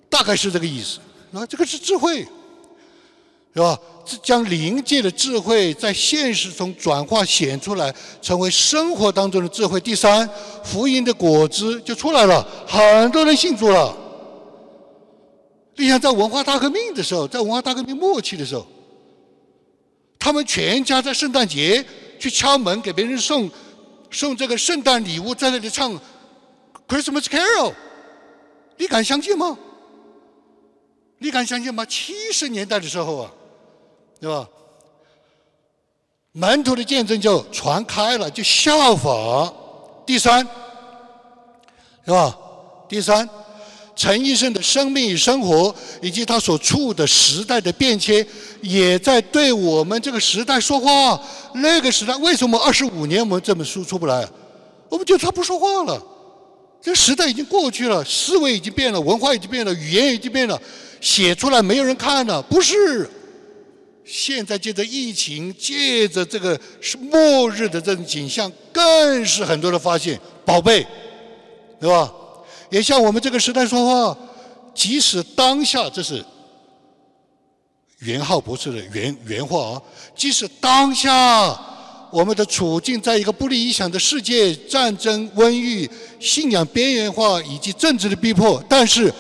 [0.09, 0.99] 大概是这个意思。
[1.33, 2.27] 啊，这个是智慧，
[3.55, 3.79] 是吧？
[4.07, 9.81] 这将灵界的智慧在现实中转化显出来，成为生活当中的智慧。
[9.81, 10.29] 第三，
[10.63, 13.97] 福音的果子就出来了，很多人信主了。
[15.77, 18.65] 你想，在文化大革命的时候，在文化大革命末期的时候，
[20.19, 21.85] 他们全家在圣诞节
[22.19, 23.51] 去敲门给别人送
[24.15, 25.93] 送这个圣诞礼物，在那里唱
[26.89, 27.75] Christmas Carol，
[28.77, 29.59] 你敢相信吗？
[31.19, 31.85] 你敢相信吗？
[31.85, 33.31] 七十年代的时候啊，
[34.21, 34.49] 对吧？
[36.33, 39.53] 门徒的见证就传开了，就效仿。
[40.07, 40.47] 第三，
[42.05, 42.39] 是吧？
[42.89, 43.29] 第三，
[43.97, 48.27] 陈医生的生命与生活，以及他所处的时代的变迁，
[48.61, 51.21] 也在对我们这个时代说话。
[51.55, 54.29] 那个时代为什么二十五年我们这本书出不来？
[54.89, 56.03] 我们觉得他不说话了。
[56.83, 60.61] 这时代已经过去了，思维已经变了，文化已经变了，语言已经变了。
[61.01, 63.09] 写出来没有人看了，不是。
[64.05, 70.87] 现在借着疫情，借着这个是末日的这种景象，更是很多人发现，宝贝，
[71.81, 72.13] 对吧？
[72.75, 74.19] 也像我们这个时代说话，
[74.75, 76.25] 即使当下这是
[78.01, 79.83] 元浩博士的原原话啊，
[80.17, 81.57] 即使当下
[82.11, 89.13] 我们的处境在一个不理想的世界，战争、瘟疫、信仰边缘化以及政治的逼迫，但是。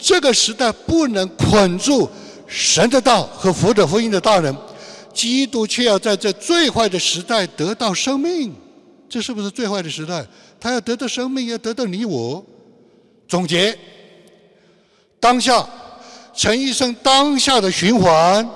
[0.00, 2.08] 这个时代不能捆住
[2.46, 4.56] 神的道和福的福音的大人，
[5.12, 8.54] 基督却要在这最坏的时代得到生命，
[9.08, 10.24] 这是不是最坏的时代？
[10.60, 12.46] 他要得到生命，要得到你我。
[13.28, 13.78] 总结，
[15.20, 15.64] 当下
[16.34, 18.48] 陈医生当下的循环，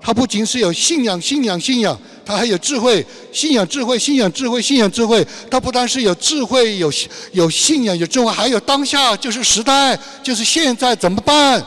[0.00, 1.98] 他不仅是有信仰，信仰，信仰。
[2.24, 5.26] 他还有智慧，信仰智慧，信仰智慧，信仰智慧。
[5.50, 6.92] 他不单是有智慧，有
[7.32, 11.60] 有信仰，有智慧，还有当下就是时代，就是现在怎么办？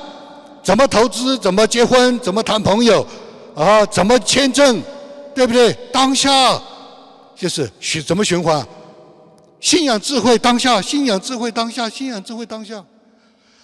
[0.64, 1.38] 怎么投资？
[1.40, 2.18] 怎么结婚？
[2.20, 3.06] 怎么谈朋友？
[3.54, 3.86] 啊？
[3.88, 4.82] 怎么签证？
[5.34, 5.74] 对不对？
[5.92, 6.62] 当下
[7.36, 8.66] 就是循怎么循环？
[9.66, 12.86] 信仰智慧当下，信仰智慧当下，信仰智慧当下，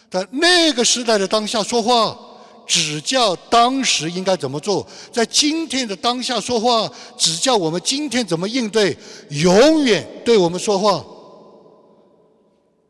[0.10, 2.18] 在那个时代的当下说话。
[2.66, 8.98] 指教当时应该怎么做，在今天的当下说话，指教我们今天怎么应对，
[9.30, 11.06] 永远对我们说话。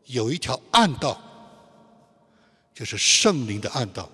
[0.06, 1.20] 有一条暗道，
[2.74, 4.10] 就是圣灵的暗道。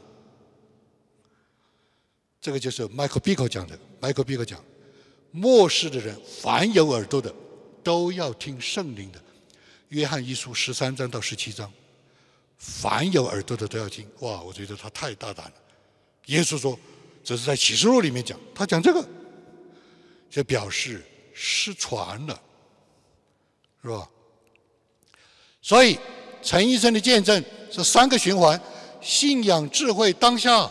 [2.39, 3.77] 这个就是 Michael b i c o 讲的。
[3.99, 4.63] Michael b i c o 讲，
[5.31, 7.33] 末世的人，凡有耳朵的，
[7.87, 9.21] 都要听圣灵的。
[9.87, 11.71] 约翰一书十三章到十七章。
[12.57, 14.41] 凡有耳朵的都要听，哇！
[14.41, 15.53] 我觉得他太大胆了。
[16.25, 16.77] 耶稣说，
[17.23, 19.07] 这是在启示录里面讲，他讲这个，
[20.29, 21.01] 就表示
[21.33, 22.37] 失传了，
[23.81, 24.09] 是吧？
[25.61, 25.97] 所以
[26.43, 28.61] 陈医生的见证是三个循环：
[29.01, 30.69] 信仰、智慧、当下。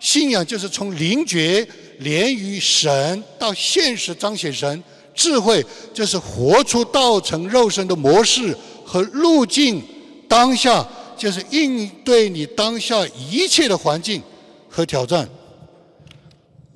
[0.00, 1.64] 信仰就是从灵觉
[2.00, 4.82] 连于神到现实彰显神；
[5.14, 9.80] 智慧就是活出道成肉身的模式和路径；
[10.28, 10.86] 当下
[11.16, 14.22] 就是应对你当下一切的环境
[14.68, 15.28] 和挑战。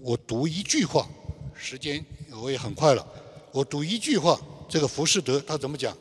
[0.00, 1.08] 我读一句话，
[1.54, 2.04] 时间
[2.42, 3.04] 我也很快了。
[3.52, 5.96] 我读一句话，这个浮士德他怎么讲？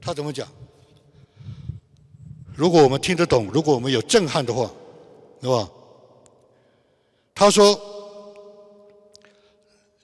[0.00, 0.46] 他怎么讲？
[2.54, 4.70] 如果我们听得懂，如果我们有震撼的话，
[5.40, 5.70] 对吧？
[7.34, 7.78] 他说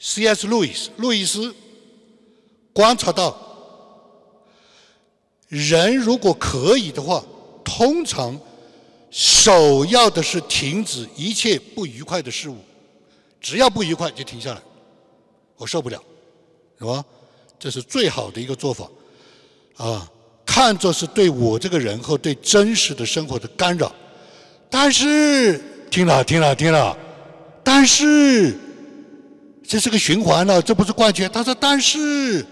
[0.02, 0.48] ：“C.S.
[0.48, 1.54] 路易斯，路易斯
[2.72, 3.36] 观察到，
[5.46, 7.24] 人如果可以的话，
[7.64, 8.36] 通常
[9.12, 12.56] 首要的是停止一切不愉快的事物，
[13.40, 14.60] 只要不愉快就停下来，
[15.56, 16.02] 我受不了，
[16.78, 17.04] 是吧？
[17.60, 18.90] 这是最好的一个做法，
[19.76, 20.10] 啊，
[20.44, 23.94] 看作是对我这个人和对真实的生活的干扰。
[24.68, 26.98] 但是，听了，听了，听了。”
[27.62, 28.58] 但是，
[29.72, 31.30] 这是个循环了，这不是怪圈。
[31.32, 32.44] 他说：“但是，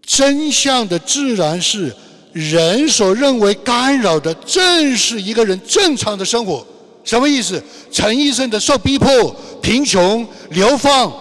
[0.00, 1.94] 真相的自然是，
[2.32, 6.66] 人所认为干扰的，正是一个人正常的生活。
[7.04, 7.62] 什么意思？
[7.92, 11.12] 陈医生的受逼迫、贫穷、流放，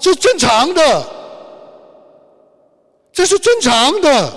[0.00, 1.06] 是正常的，
[3.12, 4.32] 这是正常的。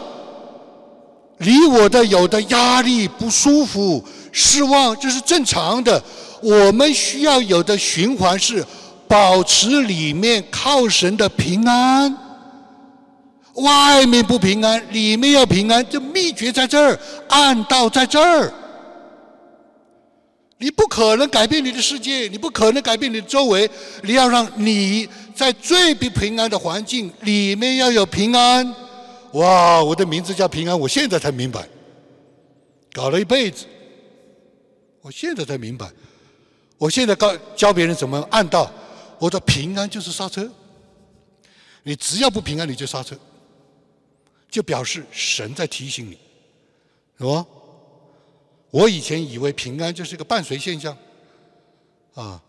[1.38, 4.03] 离我的有的压力、不舒服、
[4.34, 6.03] 失望，这是正常的。”
[6.43, 8.61] 我们需要有的循环是
[9.14, 12.18] 保持里面靠神的平安，
[13.53, 15.86] 外面不平安，里面要平安。
[15.88, 16.99] 这秘诀在这儿，
[17.30, 18.51] 暗道在这儿。
[20.57, 23.70] 你不可能改变你的世界，你不可能改变你的周围。
[24.01, 28.76] 你要让你在最不平安的环境里面要有平安。
[29.34, 31.68] 哇，我的名字叫平安，我现在才明白，
[32.91, 33.66] 搞了一辈子，
[35.03, 35.86] 我现在才明白。
[36.80, 38.72] 我现在教教别人怎么按道，
[39.20, 40.51] 我说平安就是刹车，
[41.84, 43.18] 你只要不平安你就刹车，
[44.49, 46.18] 就表示神在提醒你，
[47.18, 47.45] 是吧？
[48.72, 50.97] 我以前以为平安就是一个伴随现象，
[52.16, 52.41] 啊，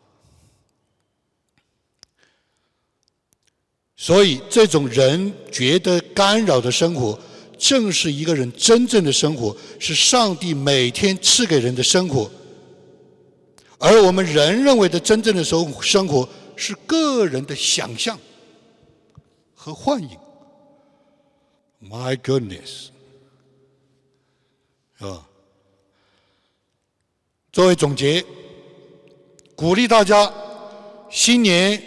[3.95, 7.19] 所以这种人觉得干扰的生活，
[7.59, 12.31] 正是一个人真正的生活，是上帝每天赐给人的生活。
[13.79, 16.27] 而我们人认为的真正的生生活
[16.57, 18.19] 是个人的想象
[19.55, 20.19] 和幻影。
[21.81, 22.89] My goodness，
[24.99, 25.27] 是吧？
[27.53, 28.25] 作为总结，
[29.55, 30.33] 鼓励大家，
[31.11, 31.81] 新年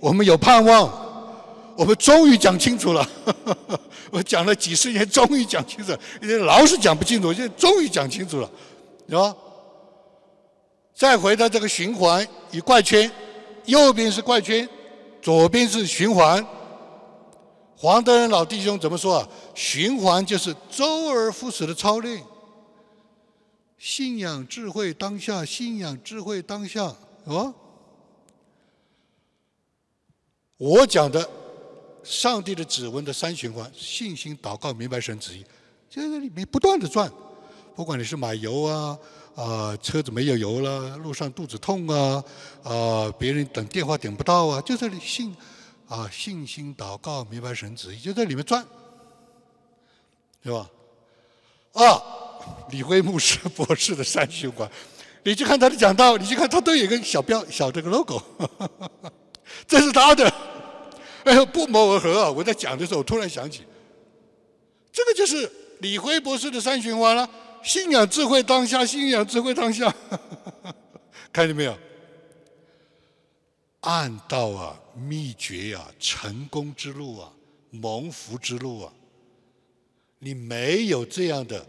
[0.00, 3.08] 我们有盼望，我们终于讲清楚了。
[4.10, 5.92] 我讲了几十年，终于讲清楚，
[6.44, 8.50] 老是讲不清楚，现在终于讲清楚了，
[9.08, 9.36] 是吧？
[10.94, 13.08] 再回到这个循环与怪圈，
[13.68, 14.66] 右边是怪圈，
[15.20, 16.44] 左边是循环。
[17.76, 19.28] 黄德仁老弟兄怎么说啊？
[19.54, 22.24] 循环就是周而复始的操练。
[23.76, 26.84] 信仰智慧当下，信仰智慧当下，
[27.26, 27.54] 啊？
[30.56, 31.28] 我讲的
[32.02, 35.44] 上帝的指纹的三循环：信心、祷告、明白神旨意，
[35.90, 37.12] 就在里面不断的转。
[37.76, 38.98] 不管你是买油啊。
[39.38, 42.24] 啊，车子没有油了，路上肚子痛啊，
[42.64, 45.32] 啊，别人等电话等不到啊，就在里信，
[45.86, 48.66] 啊，信心祷告，明白神旨，就在里面转，
[50.42, 50.68] 是吧？
[51.74, 52.02] 啊，
[52.72, 54.68] 李辉牧师博士的三循环，
[55.22, 58.20] 你去看他的讲道，你去看他都有一个小标小这个 logo，
[59.68, 60.28] 这是他的，
[61.22, 62.28] 哎呦，不谋而合啊！
[62.28, 63.62] 我在讲的时候，突然想起，
[64.92, 65.48] 这个就是
[65.78, 67.30] 李辉博士的三循环了。
[67.62, 69.94] 信仰智慧当下，信仰智慧当下，
[71.32, 71.78] 看见没有？
[73.80, 77.32] 暗道啊，秘诀啊，成功之路啊，
[77.70, 78.92] 蒙福之路啊，
[80.18, 81.66] 你没有这样的，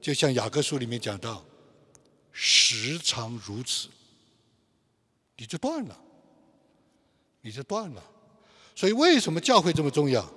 [0.00, 1.44] 就像雅各书里面讲到，
[2.32, 3.88] 时常如此，
[5.36, 5.98] 你就断了，
[7.40, 8.02] 你就断了。
[8.74, 10.28] 所以为什么教会这么重要？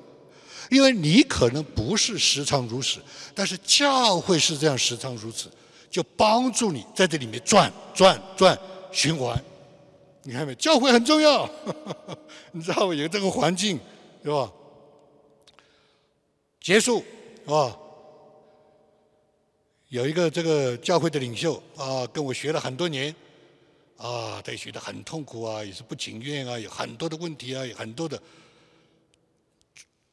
[0.70, 3.00] 因为你可能不是时常如此，
[3.34, 5.50] 但是教会是这样时常如此，
[5.90, 8.58] 就帮助你在这里面转转转
[8.92, 9.42] 循环。
[10.24, 10.54] 你看没？
[10.56, 11.50] 教会很重要，
[12.52, 12.94] 你知道吗？
[12.94, 13.80] 有这个环境，
[14.24, 14.52] 是吧？
[16.62, 17.04] 结束，
[17.46, 17.78] 是吧？
[19.88, 23.16] 有一个这个教会的领袖啊，跟我学了很多年，
[23.98, 28.22] 啊，他也学的很痛苦啊，也是不情愿啊，有很多的问题啊，有很多的。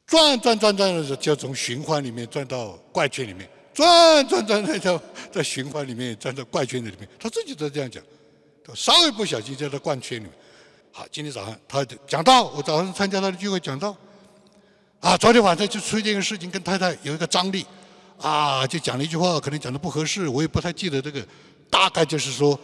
[0.07, 5.03] 转转转转的就从循环里面转到怪圈里面，转转转转到
[5.33, 8.01] 在循环里面转到怪圈子里面，他自己都这样讲，
[8.73, 10.33] 稍微不小心就在怪圈里面。
[10.93, 13.97] 好，今天早上他讲到，我早上参加他的聚会讲到，
[15.01, 17.67] 啊，昨天晚上就出现一个事情，跟太太有一个张力，
[18.19, 21.27] 啊，就讲了一句话，可能讲的不合适，我也不太记得这个，
[21.69, 22.57] 大概就是说，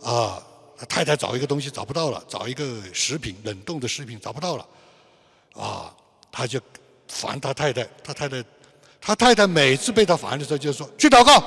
[0.00, 0.40] 啊，
[0.88, 4.66] 太太找一个东西找不到了，找一个食品冷冻的食品找不到了，
[5.54, 5.92] 啊。
[6.30, 6.60] 他就
[7.08, 8.44] 烦他太太，他太太，
[9.00, 11.42] 他太太每次被他烦的时候就说去祷告，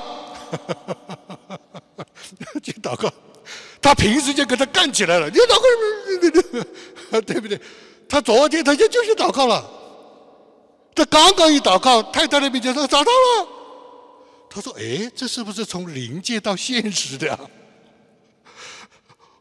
[2.62, 3.12] 去祷告。
[3.80, 5.58] 他平时就跟他干起来了，你祷
[7.10, 7.60] 告， 对不对？
[8.08, 9.64] 他昨天他就就去祷告了，
[10.94, 13.48] 他刚刚一祷告，太太那边就说找到了。
[14.48, 17.38] 他说：“哎，这是不是从灵界到现实的？”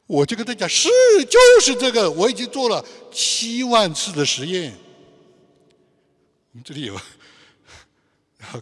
[0.08, 0.88] 我就跟他讲：“是，
[1.30, 4.74] 就是这个，我已经做了七万次的实验。”
[6.54, 7.00] 我们这里有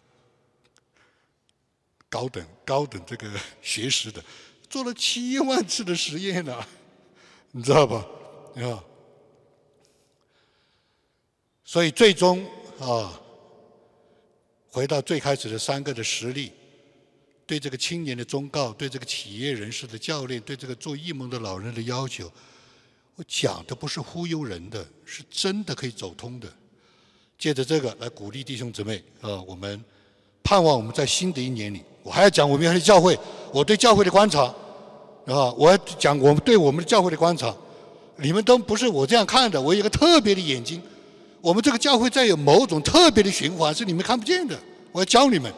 [2.08, 3.28] 高等高等这个
[3.62, 4.24] 学识的，
[4.70, 6.68] 做了七万次的实验了，
[7.52, 8.06] 你知道吧？
[8.56, 8.84] 啊，
[11.64, 12.46] 所以最终
[12.80, 13.20] 啊，
[14.68, 16.52] 回到最开始的三个的实例，
[17.48, 22.32] 对这个青年的忠告，对这个企业人士的教练，对这个做义盟的老人的要求，
[23.16, 26.56] 我讲的不是忽悠人的，是真的可以走通的。
[27.40, 29.82] 借着这个来鼓励弟兄姊妹啊，我们
[30.44, 33.18] 盼望我们在新的一年里，我还要讲我们的教会，
[33.54, 34.44] 我对教会的观察
[35.26, 37.56] 啊，我要讲我们对我们的教会的观察，
[38.18, 40.82] 你们都不是我这样看的，我有一个特别的眼睛，
[41.40, 44.60] 我们这个教会在有某种特别的循环是你们看不见的，
[44.92, 45.50] 我要教你们，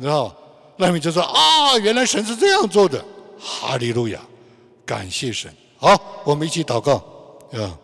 [0.00, 0.36] 知道吧？
[0.76, 3.04] 那你就说啊，原来神是这样做的，
[3.40, 4.20] 哈利路亚，
[4.86, 7.02] 感谢神，好，我们一起祷告
[7.54, 7.76] 啊。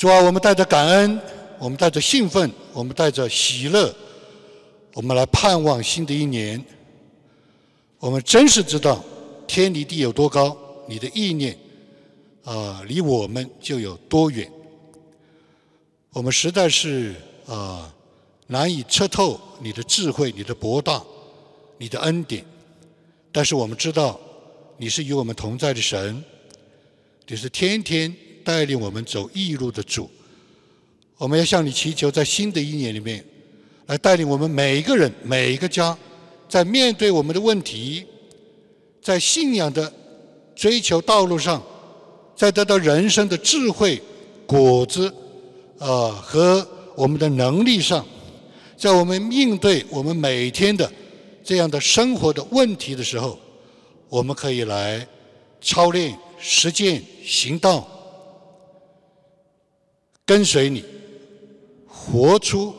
[0.00, 1.20] 主啊，我们带着感恩，
[1.58, 3.94] 我们带着兴奋，我们带着喜乐，
[4.94, 6.64] 我们来盼望新的一年。
[7.98, 9.04] 我们真是知道
[9.46, 10.56] 天离地有多高，
[10.88, 11.54] 你的意念
[12.44, 14.50] 啊，离我们就有多远。
[16.14, 17.14] 我们实在是
[17.44, 17.94] 啊，
[18.46, 21.04] 难以测透你的智慧、你的博大、
[21.76, 22.42] 你的恩典。
[23.30, 24.18] 但是我们知道，
[24.78, 26.24] 你是与我们同在的神，
[27.26, 28.16] 你是天天。
[28.44, 30.08] 带领我们走义路的主，
[31.16, 33.24] 我们要向你祈求，在新的一年里面，
[33.86, 35.96] 来带领我们每一个人、每一个家，
[36.48, 38.04] 在面对我们的问题，
[39.02, 39.92] 在信仰的
[40.54, 41.62] 追求道路上，
[42.34, 44.00] 在得到人生的智慧
[44.46, 45.12] 果子，
[45.78, 48.04] 啊和我们的能力上，
[48.76, 50.90] 在我们应对我们每天的
[51.44, 53.38] 这样的生活的问题的时候，
[54.08, 55.06] 我们可以来
[55.60, 57.88] 操练、实践、行道。
[60.30, 60.84] 跟随你，
[61.88, 62.72] 活出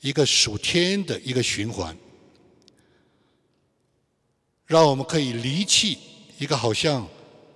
[0.00, 1.96] 一个属天的一个循环，
[4.66, 5.96] 让我们可以离弃
[6.40, 7.06] 一个好像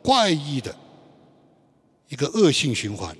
[0.00, 0.78] 怪异的
[2.08, 3.16] 一个恶性循环，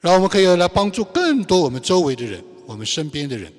[0.00, 3.52] 让我们可以来帮助更多我们周围的人，我们身边的人，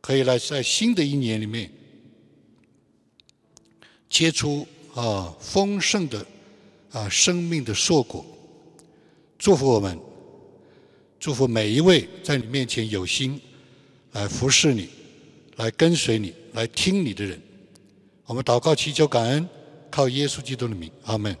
[0.00, 1.70] 可以来在新的一年里面
[4.08, 4.66] 结出。
[4.94, 6.24] 啊，丰盛的
[6.92, 8.24] 啊，生命的硕果，
[9.38, 9.98] 祝福我们，
[11.18, 13.40] 祝福每一位在你面前有心
[14.12, 14.88] 来服侍你、
[15.56, 17.40] 来跟随你、来听你的人。
[18.26, 19.48] 我们祷告、祈求、感恩，
[19.90, 21.36] 靠耶稣基督的名，阿门。